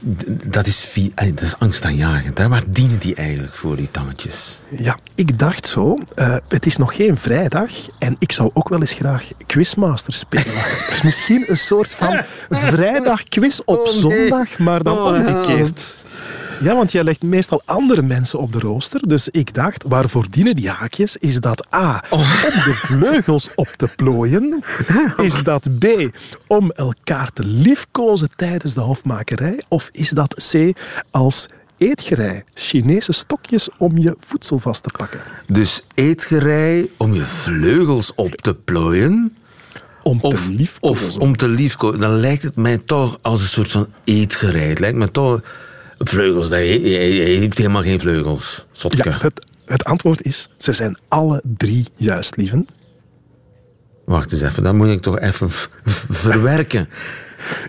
[0.54, 2.38] dat, is, dat is angstaanjagend.
[2.38, 2.48] Hè?
[2.48, 4.60] Waar dienen die eigenlijk voor, die tangetjes?
[4.70, 8.80] Ja, ik dacht zo, eh, het is nog geen vrijdag en ik zou ook wel
[8.80, 10.54] eens graag Quizmaster spelen.
[10.90, 14.00] dus misschien een soort van vrijdagquiz op Oh, nee.
[14.00, 16.06] zondag, maar dan Oh, omgekeerd.
[16.62, 19.08] Ja, want jij legt meestal andere mensen op de rooster.
[19.08, 21.18] Dus ik dacht, waarvoor dienen die haakjes?
[21.18, 22.20] Is dat A, Oh.
[22.20, 22.20] om
[22.64, 24.64] de vleugels op te plooien?
[25.18, 25.86] Is dat B,
[26.48, 29.64] om elkaar te liefkozen tijdens de hofmakerij?
[29.70, 30.78] Of is dat C,
[31.12, 35.20] als eetgerei, Chinese stokjes om je voedsel vast te pakken?
[35.48, 39.38] Dus eetgerei om je vleugels op te plooien.
[40.04, 41.08] Om te Of, liefkozen.
[41.08, 42.00] of om te liefkozen.
[42.00, 44.70] Dan lijkt het mij toch als een soort van eetgerei.
[44.70, 45.42] Het lijkt me toch...
[46.04, 48.66] Vleugels, hij, heeft helemaal geen vleugels.
[48.72, 49.10] Zotke.
[49.10, 52.68] Ja, het, het antwoord is, ze zijn alle drie juist, lieven.
[54.06, 55.50] Wacht eens even, dat moet ik toch even
[56.10, 56.90] verwerken.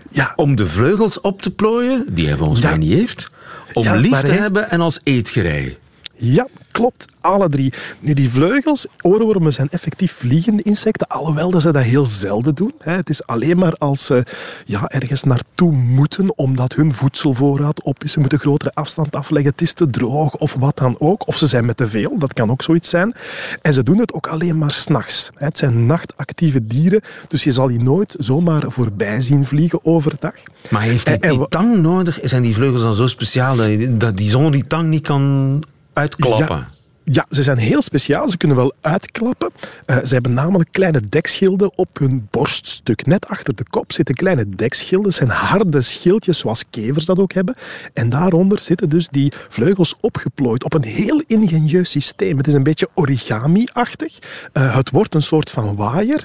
[0.09, 2.69] Ja, Om de vleugels op te plooien, die hij volgens Ja.
[2.69, 3.27] mij niet heeft.
[3.73, 5.77] Om Ja, lief te hebben en als eetgerei.
[6.17, 7.05] Ja, klopt.
[7.21, 7.73] Alle drie.
[7.99, 12.73] Nu, die vleugels, oorwormen zijn effectief vliegende insecten, alhoewel dat ze dat heel zelden doen.
[12.77, 14.23] Het is alleen maar als ze
[14.65, 18.11] ja, ergens naartoe moeten, omdat hun voedselvoorraad op is.
[18.11, 21.27] Ze moeten grotere afstand afleggen, het is te droog of wat dan ook.
[21.27, 23.13] Of ze zijn met te veel, dat kan ook zoiets zijn.
[23.61, 25.29] En ze doen het ook alleen maar s'nachts.
[25.35, 30.33] Het zijn nachtactieve dieren, dus je zal die nooit zomaar voorbij zien vliegen overdag.
[30.69, 32.19] Maar heeft hij die tang nodig?
[32.21, 33.55] Zijn die vleugels dan zo speciaal
[33.97, 35.63] dat, die zonder die tang niet kan
[35.95, 36.67] uitklappen?
[37.03, 37.25] Ja.
[37.29, 38.29] Ze zijn heel speciaal.
[38.29, 39.51] Ze kunnen wel uitklappen.
[39.85, 43.05] Eh, ze hebben namelijk kleine dekschilden op hun borststuk.
[43.05, 45.07] Net achter de kop zitten kleine dekschilden.
[45.07, 47.55] Het zijn harde schildjes zoals kevers dat ook hebben.
[47.93, 52.37] En daaronder zitten dus die vleugels opgeplooid op een heel ingenieus systeem.
[52.37, 54.19] Het is een beetje origami-achtig.
[54.53, 56.23] Eh, het wordt een soort van waaier.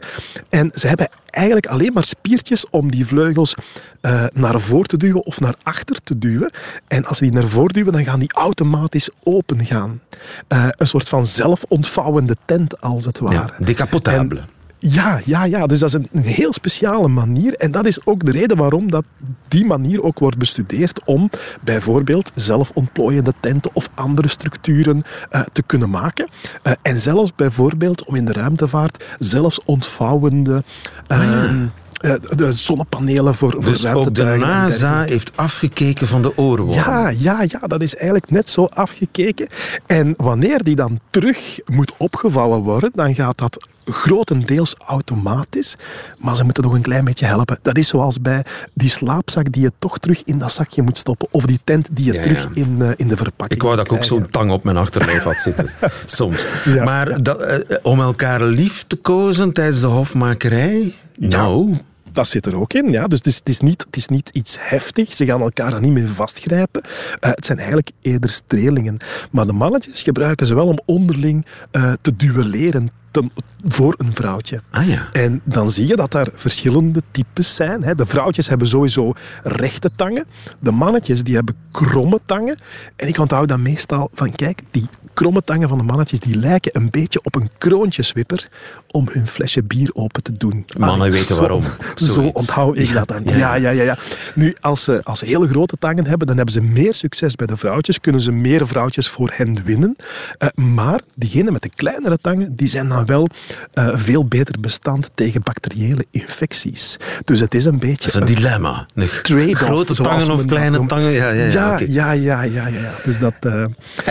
[0.49, 3.55] En ze hebben eigenlijk alleen maar spiertjes om die vleugels
[4.01, 6.51] eh, naar voren te duwen of naar achter te duwen.
[6.89, 10.01] En als ze die naar voren duwen, dan gaan die automatisch open gaan.
[10.49, 13.35] Eh, een soort van zelfontvouwende tent, als het ware.
[13.35, 14.43] Ja, decapotabele.
[14.83, 15.67] Ja, ja, ja.
[15.67, 17.55] Dus dat is een, een heel speciale manier.
[17.55, 19.05] En dat is ook de reden waarom dat
[19.49, 25.91] die manier ook wordt bestudeerd om bijvoorbeeld zelfontplooiende tenten of andere structuren eh, te kunnen
[25.91, 26.29] maken.
[26.63, 30.65] Eh, en zelfs bijvoorbeeld om in de ruimtevaart zelfs ontvouwende
[31.07, 31.53] eh,
[32.01, 36.75] eh, de zonnepanelen voor, voor Dus ook de NASA heeft afgekeken van de oorworm.
[36.75, 39.49] Ja, ja, ja, dat is eigenlijk net zo afgekeken.
[39.87, 45.77] En wanneer die dan terug moet opgevouwen worden, dan gaat dat grotendeels automatisch.
[46.19, 47.59] Maar ze moeten nog een klein beetje helpen.
[47.63, 51.29] Dat is zoals bij die slaapzak die je toch terug in dat zakje moet stoppen.
[51.31, 52.49] Of die tent die je Ja, terug ja.
[52.55, 55.23] In, eh, in de verpakking Ik wou dat ik ook zo'n tang op mijn achterlijf
[55.23, 55.71] had zitten.
[56.07, 56.47] Soms.
[56.65, 60.95] Ja, maar Dat, eh, om elkaar lief te kozen tijdens de hofmakerij?
[61.19, 61.77] Nou,
[62.13, 63.07] Dat zit er ook in, ja.
[63.07, 65.17] Dus het is, het is, niet, het is niet iets heftigs.
[65.17, 66.83] Ze gaan elkaar er niet mee vastgrijpen.
[67.21, 68.97] Eh, het zijn eigenlijk eerder strelingen.
[69.31, 73.33] Maar de mannetjes gebruiken ze wel om onderling eh, te duelleren ten-
[73.65, 74.61] voor een vrouwtje.
[74.71, 75.09] ah ja.
[75.13, 77.83] En dan zie je dat daar verschillende types zijn.
[77.83, 77.95] hè.
[77.95, 80.27] De vrouwtjes hebben sowieso rechte tangen.
[80.59, 82.59] De mannetjes die hebben kromme tangen.
[82.97, 86.71] En ik onthoud dan meestal van, kijk, die kromme tangen van de mannetjes die lijken
[86.77, 88.49] een beetje op een kroontjeswipper
[88.91, 90.65] om hun flesje bier open te doen.
[90.79, 91.63] Mannen Ah, weten zo- waarom.
[91.95, 93.23] Zo onthoud ik Ja, dat dan.
[93.37, 93.83] ja, Ja, ja.
[93.83, 93.97] ja.
[94.35, 97.47] Nu, als ze, als ze hele grote tangen hebben, dan hebben ze meer succes bij
[97.47, 98.01] de vrouwtjes.
[98.01, 99.97] Kunnen ze meer vrouwtjes voor hen winnen.
[100.39, 103.29] Eh, maar diegenen met de kleinere tangen, die zijn dan wel
[103.73, 106.97] eh, veel beter bestand tegen bacteriële infecties.
[107.25, 108.11] Dus het is een beetje...
[108.13, 108.87] Dat is een dilemma.
[108.95, 109.09] Een
[109.55, 110.89] grote tangen of kleine noemt.
[110.89, 111.11] tangen?
[111.11, 111.79] Ja, ja, ja.
[111.79, 112.91] ja, ja, ja, ja, ja.
[113.05, 113.35] Dus dat...
[113.41, 113.65] eh,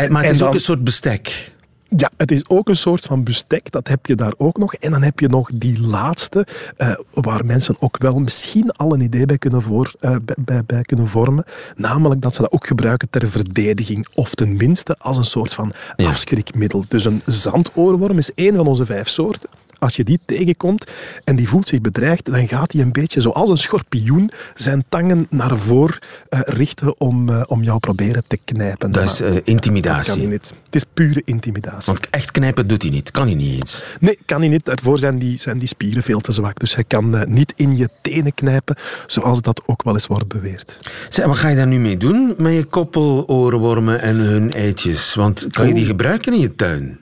[0.10, 1.52] Maar het is ook een soort bestek.
[1.97, 4.73] ja, het is ook een soort van bestek, dat heb je daar ook nog.
[4.73, 6.47] En dan heb je nog die laatste,
[6.78, 10.63] eh, waar mensen ook wel misschien al een idee bij kunnen, voor, eh, bij, bij,
[10.65, 11.43] bij kunnen vormen.
[11.75, 16.08] Namelijk dat ze dat ook gebruiken ter verdediging, of tenminste als een soort van Ja.
[16.10, 16.86] afschrikmiddel.
[16.88, 19.49] Dus een zandoorworm is één van onze vijf soorten.
[19.80, 20.92] Als je die tegenkomt
[21.24, 25.28] en die voelt zich bedreigd, dan gaat hij een beetje zoals een schorpioen zijn tangen
[25.30, 28.92] naar voren eh, richten om, eh, om jou proberen te knijpen.
[28.92, 30.22] Dat is Maar eh, dat kan intimidatie.
[30.22, 30.54] hij niet.
[30.65, 31.94] Het is pure intimidatie.
[31.94, 33.12] Want echt knijpen doet hij niet.
[33.12, 33.84] Kan hij niet eens.
[34.00, 34.65] Nee, kan hij niet.
[34.65, 36.60] Daarvoor zijn die, zijn die spieren veel te zwak.
[36.60, 40.80] Dus hij kan niet in je tenen knijpen, zoals dat ook wel eens wordt beweerd.
[41.10, 45.15] Zeg, wat ga je daar nu mee doen met je koppeloorwormen en hun eitjes?
[45.15, 47.00] Want kan je die gebruiken in je tuin?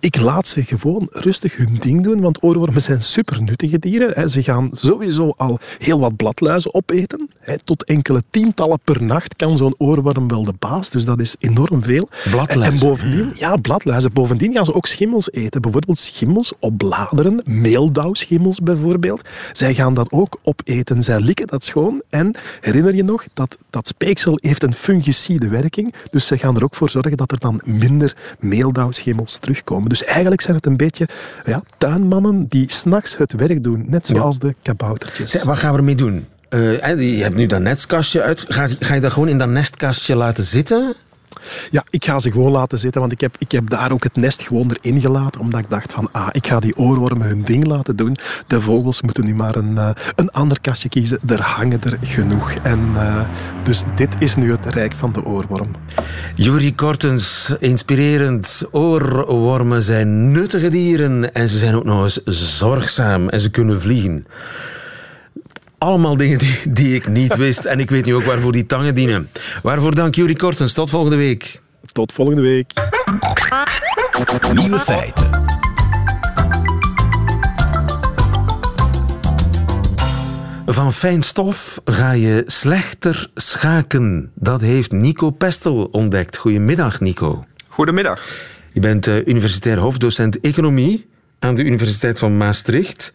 [0.00, 4.12] Ik laat ze gewoon rustig hun ding doen, want oorwormen zijn super nuttige dieren.
[4.14, 4.28] hè.
[4.28, 7.30] Ze gaan sowieso al heel wat bladluizen opeten.
[7.40, 7.58] hè.
[7.64, 11.82] Tot enkele tientallen per nacht kan zo'n oorworm wel de baas, dus dat is enorm
[11.82, 12.08] veel.
[12.30, 12.74] Bladluizen?
[12.82, 14.12] En bovendien, ja, bladluizen.
[14.12, 15.60] Bovendien gaan ze ook schimmels eten.
[15.60, 19.22] Bijvoorbeeld schimmels op bladeren, meeldauwschimmels bijvoorbeeld.
[19.52, 21.02] Zij gaan dat ook opeten.
[21.02, 22.02] Zij likken dat schoon.
[22.10, 25.94] En herinner je nog, dat, dat speeksel heeft een fungicide werking.
[26.10, 29.88] Dus ze gaan er ook voor zorgen dat er dan minder meeldauwschimmels terugkomen.
[29.88, 31.08] Dus eigenlijk zijn het een beetje
[31.44, 33.84] ja, tuinmannen die s'nachts het werk doen.
[33.88, 35.30] Net zoals de kaboutertjes.
[35.30, 36.26] Zeg, wat gaan we ermee doen?
[36.48, 38.44] Eh, je hebt nu dat nestkastje uit.
[38.48, 40.94] Ga, ga je dat gewoon in dat nestkastje laten zitten?
[41.70, 44.16] Ja, ik ga ze gewoon laten zitten, want ik heb, ik heb daar ook het
[44.16, 47.66] nest gewoon erin gelaten, omdat ik dacht van, ah, ik ga die oorwormen hun ding
[47.66, 48.16] laten doen.
[48.46, 51.18] De vogels moeten nu maar een, eh, een ander kastje kiezen.
[51.26, 52.52] Er hangen er genoeg.
[52.62, 53.20] En, eh,
[53.62, 55.70] dus dit is nu het rijk van de oorworm.
[56.34, 58.62] Jurie Kortens, inspirerend.
[58.70, 62.20] Oorwormen zijn nuttige dieren en ze zijn ook nog eens
[62.58, 64.26] zorgzaam en ze kunnen vliegen.
[65.78, 68.94] Allemaal dingen die, die ik niet wist en ik weet nu ook waarvoor die tangen
[68.94, 69.30] dienen.
[69.62, 70.72] Waarvoor dank Jurie Kortens.
[70.72, 71.60] Tot volgende week.
[71.92, 72.72] Tot volgende week.
[74.52, 75.26] Nieuwe feiten.
[80.66, 84.32] Van fijn stof ga je slechter schaken.
[84.34, 86.36] Dat heeft Nico Pestel ontdekt.
[86.36, 87.44] Goedemiddag, Nico.
[87.68, 88.24] Goedemiddag.
[88.72, 93.12] Je bent uh, universitair hoofddocent economie aan de Universiteit van Maastricht.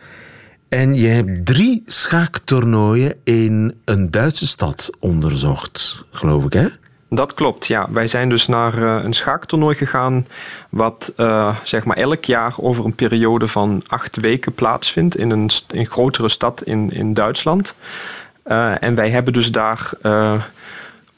[0.74, 6.68] En je hebt drie schaaktoernooien in een Duitse stad onderzocht, geloof ik, hè?
[7.10, 7.88] Dat klopt, ja.
[7.92, 10.28] Wij zijn dus naar uh, een schaaktoernooi gegaan,
[10.70, 15.50] wat uh, zeg maar elk jaar over een periode van acht weken plaatsvindt in een,
[15.86, 17.76] grotere stad in, in Duitsland.
[18.46, 19.92] Uh, en wij hebben dus daar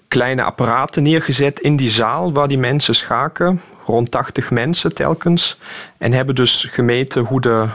[0.08, 3.62] kleine apparaten neergezet in die zaal waar die mensen schaken.
[3.86, 5.60] Rond 80 mensen telkens.
[5.98, 7.68] En hebben dus gemeten hoe, de,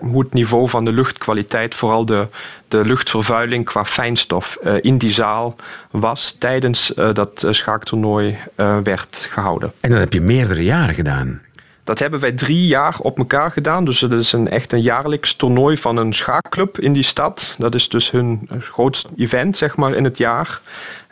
[0.00, 2.26] hoe het niveau van de luchtkwaliteit, vooral de,
[2.68, 5.56] de luchtvervuiling qua fijnstof, uh, in die zaal
[5.90, 9.72] was tijdens uh, dat schaaktoernooi uh, werd gehouden.
[9.80, 11.40] En dat heb je meerdere jaren gedaan?
[11.88, 13.84] Dat hebben wij drie jaar op elkaar gedaan.
[13.84, 17.54] Dus het is een, echt een jaarlijks toernooi van een schaakclub in die stad.
[17.58, 20.60] Dat is dus hun grootste event zeg maar, in het jaar.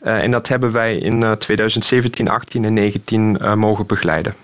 [0.06, 4.34] Uh, en dat hebben wij in uh, 2017, 18 en 19 uh, mogen begeleiden.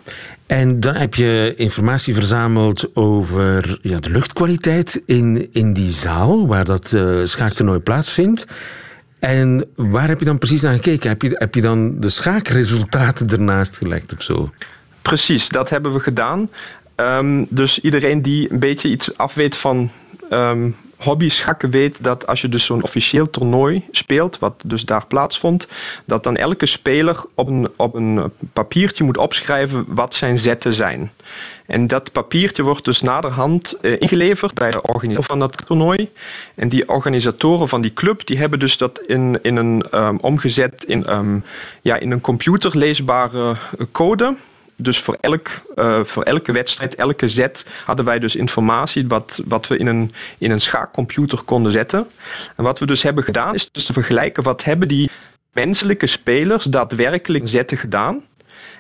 [0.47, 6.65] En dan heb je informatie verzameld over ja, de luchtkwaliteit in, in die zaal waar
[6.65, 8.47] dat uh, schaaktoernooi plaatsvindt.
[9.19, 11.09] En waar heb je dan precies naar gekeken?
[11.09, 14.51] Heb je, heb je dan de schaakresultaten ernaast gelegd of zo?
[15.03, 16.51] Precies, dat hebben we gedaan.
[16.97, 19.91] Um, dus iedereen die een beetje iets afweet van
[20.31, 25.07] um, hobby schakken weet dat als je dus zo'n officieel toernooi speelt, wat dus daar
[25.07, 25.69] plaatsvond,
[26.05, 31.11] dat dan elke speler op een, op een papiertje moet opschrijven wat zijn zetten zijn.
[31.67, 36.11] En dat papiertje wordt dus naderhand uh, ingeleverd bij de organisator van dat toernooi.
[36.55, 40.85] En die organisatoren van die club die hebben dus dat in, in een, um, omgezet
[40.85, 41.45] in, um,
[41.83, 43.57] ja, in een computerleesbare
[43.93, 44.35] code
[44.77, 49.67] dus voor, elk, uh, voor elke wedstrijd, elke zet, hadden wij dus informatie wat, wat
[49.67, 52.07] we in een, in een schaakcomputer konden zetten.
[52.57, 55.11] En wat we dus hebben gedaan, is dus te vergelijken wat hebben die
[55.53, 58.25] menselijke spelers daadwerkelijk zetten gedaan.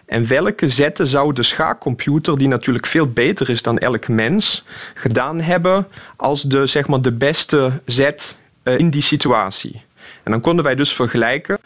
[0.07, 5.40] En welke zetten zou de schaakcomputer, die natuurlijk veel beter is dan elk mens, gedaan
[5.40, 9.83] hebben als de, zeg maar, de beste zet uh, in die situatie.
[10.22, 11.59] En dan konden wij dus vergelijken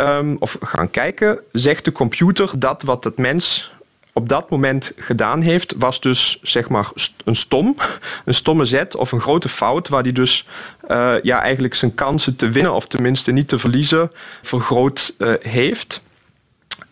[0.00, 3.74] um, of gaan kijken, zegt de computer dat wat het mens
[4.12, 6.90] op dat moment gedaan heeft, was dus zeg maar
[7.24, 7.76] een stom,
[8.24, 10.46] een stomme zet of een grote fout, waar hij dus
[10.88, 16.04] uh, ja, eigenlijk zijn kansen te winnen of tenminste niet te verliezen vergroot uh, heeft.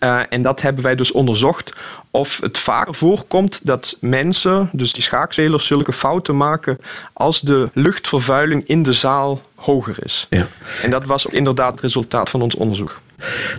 [0.01, 1.73] Uh, en dat hebben wij dus onderzocht
[2.11, 6.79] of het vaker voorkomt dat mensen, dus die schaakspelers, zulke fouten maken
[7.13, 10.27] als de luchtvervuiling in de zaal hoger is.
[10.31, 10.49] Ja.
[10.83, 13.01] En dat was ook inderdaad het resultaat van ons onderzoek.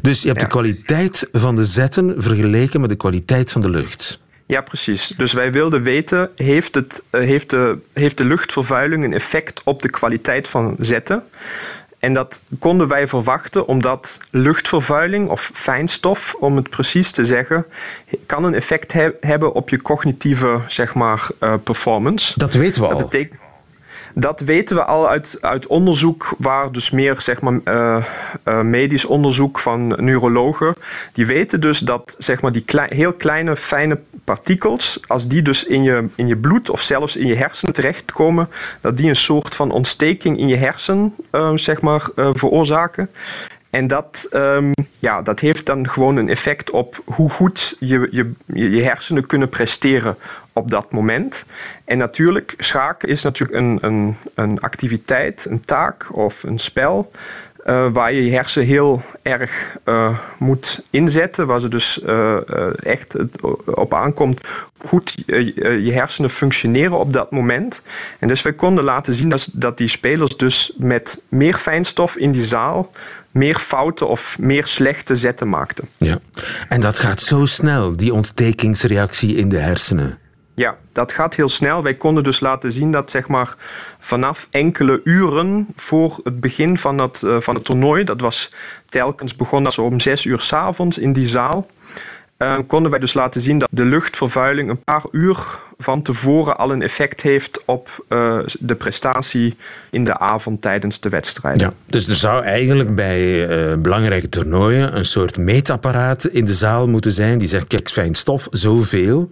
[0.01, 0.47] Dus je hebt ja.
[0.47, 4.19] de kwaliteit van de zetten vergeleken met de kwaliteit van de lucht.
[4.47, 5.07] Ja, precies.
[5.07, 9.89] Dus wij wilden weten, heeft, het, heeft, de, heeft de luchtvervuiling een effect op de
[9.89, 11.23] kwaliteit van zetten?
[11.99, 17.65] En dat konden wij verwachten omdat luchtvervuiling of fijnstof, om het precies te zeggen,
[18.25, 22.33] kan een effect he hebben op je cognitieve zeg maar, uh, performance.
[22.35, 23.03] Dat weten we dat al.
[23.03, 23.39] Betekent,
[24.17, 28.05] dat weten we al uit, uit onderzoek waar dus meer zeg maar, uh,
[28.45, 30.75] uh, medisch onderzoek van neurologen.
[31.13, 35.83] Die weten dus dat zeg maar, die heel kleine fijne partikels, als die dus in
[35.83, 38.49] je, in je bloed of zelfs in je hersenen terechtkomen,
[38.81, 43.09] dat die een soort van ontsteking in je hersen uh, zeg maar, veroorzaken.
[43.69, 48.31] En dat, um, ja, dat heeft dan gewoon een effect op hoe goed je, je,
[48.53, 50.17] je hersenen kunnen presteren
[50.55, 51.45] op dat moment.
[51.85, 57.11] En natuurlijk, schaken is natuurlijk een, een, een activiteit, een taak of een spel.
[57.65, 62.37] Uh, waar je je hersen heel erg uh, moet inzetten, waar ze dus uh,
[62.85, 63.15] echt
[63.65, 64.41] op aankomt
[64.85, 67.81] goed je hersenen functioneren op dat moment.
[68.19, 72.31] En dus wij konden laten zien dat, dat die spelers dus met meer fijnstof in
[72.31, 72.91] die zaal
[73.31, 75.87] meer fouten of meer slechte zetten maakten.
[75.97, 76.19] Ja.
[76.69, 80.17] En dat gaat zo snel, die ontstekingsreactie in de hersenen.
[80.55, 81.83] Ja, dat gaat heel snel.
[81.83, 83.55] Wij konden dus laten zien dat zeg maar,
[83.99, 88.53] vanaf enkele uren voor het begin van het, uh, van het toernooi, dat was
[88.85, 91.67] telkens begonnen zo om zes uur s'avonds in die zaal,
[92.37, 95.37] uh, konden wij dus laten zien dat de luchtvervuiling een paar uur
[95.77, 99.57] van tevoren al een effect heeft op uh, de prestatie
[99.91, 101.59] in de avond tijdens de wedstrijd.
[101.59, 107.11] Ja, dus er zou eigenlijk bij belangrijke toernooien een soort meetapparaat in de zaal moeten
[107.11, 109.31] zijn die zegt, kijk, fijn stof, zoveel.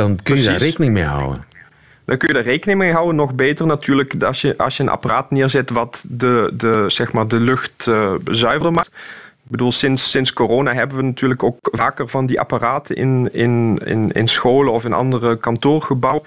[0.00, 0.44] Dan kun Precies.
[0.44, 1.44] je daar rekening mee houden.
[2.04, 3.16] Dan kun je daar rekening mee houden.
[3.16, 7.28] Nog beter natuurlijk als je, als je een apparaat neerzet wat de, de, zeg maar
[7.28, 8.90] de lucht uh, zuiverder maakt
[9.44, 13.80] Ik bedoel, sinds, sinds corona hebben we natuurlijk ook vaker van die apparaten in, in,
[13.84, 16.22] in, in scholen of in andere kantoorgebouwen.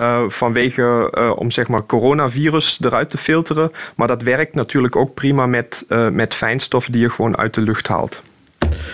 [0.00, 3.72] Uh, vanwege uh, om zeg maar coronavirus eruit te filteren.
[3.96, 7.60] Maar dat werkt natuurlijk ook prima met, uh, met fijnstof die je gewoon uit de
[7.60, 8.22] lucht haalt.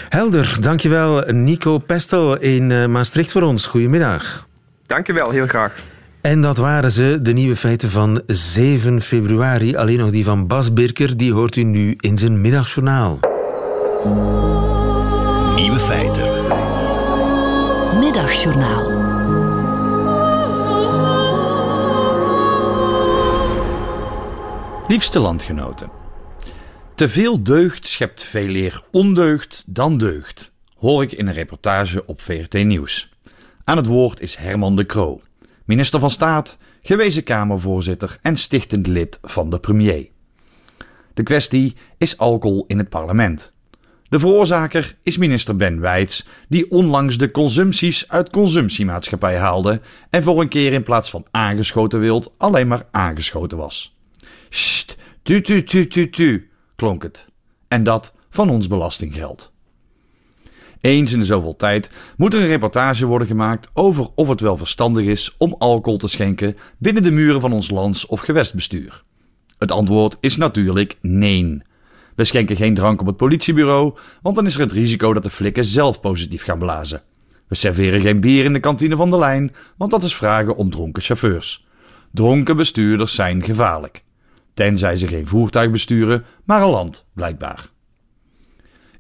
[0.08, 3.66] Helder, dankjewel Nico Pestel in Maastricht voor ons.
[3.66, 4.46] Goedemiddag.
[4.86, 5.72] Dankjewel, heel graag.
[6.20, 9.76] En dat waren ze, de nieuwe feiten van 7 februari.
[9.76, 13.18] Alleen nog die van Bas Birker, die hoort u nu in zijn middagjournaal.
[15.54, 16.24] Nieuwe feiten.
[17.98, 18.92] Middagjournaal.
[24.88, 26.03] Liefste landgenoten.
[26.94, 32.20] Te veel deugd schept veel eer ondeugd dan deugd, hoor ik in een reportage op
[32.20, 33.12] VRT Nieuws.
[33.64, 35.20] Aan het woord is Herman de Croo,
[35.64, 40.08] minister van Staat, gewezen Kamervoorzitter en stichtend lid van de premier.
[41.14, 43.52] De kwestie is alcohol in het parlement.
[44.08, 49.80] De veroorzaker is minister Ben Wijts, die onlangs de consumpties uit consumptiemaatschappij haalde
[50.10, 53.96] en voor een keer in plaats van aangeschoten wild alleen maar aangeschoten was.
[54.48, 56.48] Sst, tu tu tu tu tu,
[56.84, 57.26] klonk het.
[57.68, 59.52] En dat van ons belastinggeld.
[60.80, 64.56] Eens in de zoveel tijd moet er een reportage worden gemaakt over of het wel
[64.56, 69.04] verstandig is om alcohol te schenken binnen de muren van ons lands- of gewestbestuur.
[69.58, 71.62] Het antwoord is natuurlijk nee.
[72.14, 75.30] We schenken geen drank op het politiebureau, want dan is er het risico dat de
[75.30, 77.02] flikken zelf positief gaan blazen.
[77.48, 80.70] We serveren geen bier in de kantine van de lijn, want dat is vragen om
[80.70, 81.66] dronken chauffeurs.
[82.10, 84.03] Dronken bestuurders zijn gevaarlijk.
[84.54, 87.68] Tenzij ze geen voertuig besturen, maar een land, blijkbaar.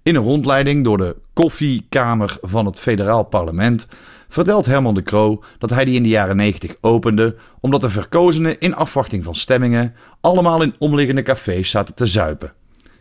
[0.02, 3.86] In een rondleiding door de koffiekamer van het federaal parlement
[4.28, 8.60] vertelt Herman de Croo dat hij die in de jaren 90 opende omdat de verkozenen
[8.60, 12.52] in afwachting van stemmingen allemaal in omliggende cafés zaten te zuipen.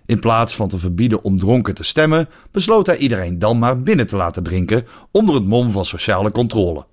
[0.05, 4.07] In plaats van te verbieden om dronken te stemmen, besloot hij iedereen dan maar binnen
[4.07, 6.85] te laten drinken onder het mom van sociale controle.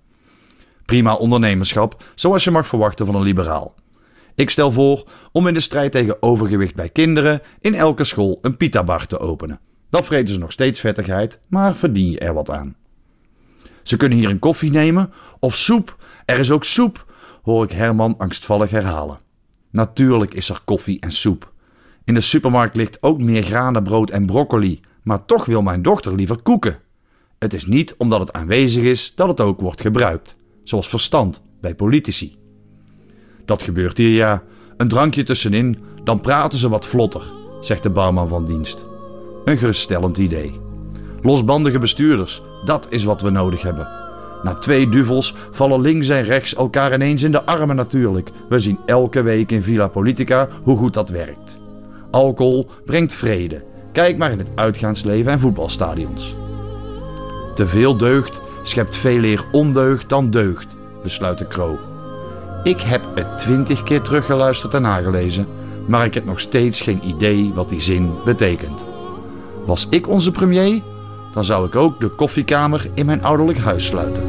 [0.85, 3.75] Prima ondernemerschap, zoals je mag verwachten van een liberaal.
[4.41, 8.57] Ik stel voor om in de strijd tegen overgewicht bij kinderen in elke school een
[8.57, 9.61] pita-bar te openen.
[9.91, 12.77] Dan vreten ze nog steeds vettigheid, maar verdien je er wat aan.
[13.83, 15.97] Ze kunnen hier een koffie nemen of soep.
[16.25, 17.13] Er is ook soep,
[17.43, 19.19] hoor ik Herman angstvallig herhalen.
[19.71, 21.53] Natuurlijk is er koffie en soep.
[22.05, 26.43] In de supermarkt ligt ook meer granenbrood en broccoli, maar toch wil mijn dochter liever
[26.43, 26.79] koeken.
[27.39, 31.75] Het is niet omdat het aanwezig is dat het ook wordt gebruikt, zoals verstand bij
[31.75, 32.40] politici.
[33.45, 34.43] Dat gebeurt hier ja.
[34.77, 37.23] Een drankje tussenin, dan praten ze wat vlotter,
[37.61, 38.87] zegt de barman van dienst.
[39.45, 40.61] Een geruststellend idee.
[41.23, 43.89] Losbandige bestuurders, dat is wat we nodig hebben.
[44.43, 48.31] Na twee duvels vallen links en rechts elkaar ineens in de armen natuurlijk.
[48.49, 51.59] We zien elke week in Villa Politica hoe goed dat werkt.
[52.11, 53.65] Alcohol brengt vrede.
[53.93, 56.37] Kijk maar in het uitgaansleven en voetbalstadions.
[57.55, 61.90] Te veel deugd schept veel eer ondeugd dan deugd, besluit de Kroo.
[62.63, 65.47] Ik heb het twintig keer teruggeluisterd en nagelezen,
[65.87, 68.85] maar ik heb nog steeds geen idee wat die zin betekent.
[69.67, 70.83] Was ik onze premier,
[71.33, 74.23] dan zou ik ook de koffiekamer in mijn ouderlijk huis sluiten.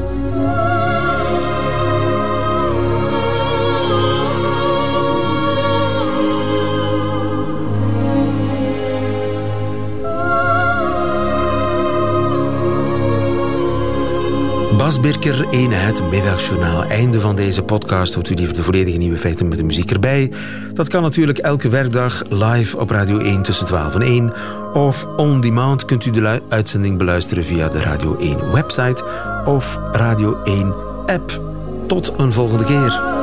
[14.99, 16.83] Birker in het Middagjournaal.
[16.83, 18.13] Einde van deze podcast.
[18.13, 20.31] Hoort u die de volledige nieuwe feiten met de muziek erbij.
[20.73, 24.33] Dat kan natuurlijk elke werkdag live op Radio 1 tussen 12 en 1.
[24.73, 29.03] Of on demand kunt u de uitzending beluisteren via de Radio 1 website
[29.45, 30.73] of Radio 1
[31.05, 31.41] app.
[31.87, 33.20] Tot een volgende keer.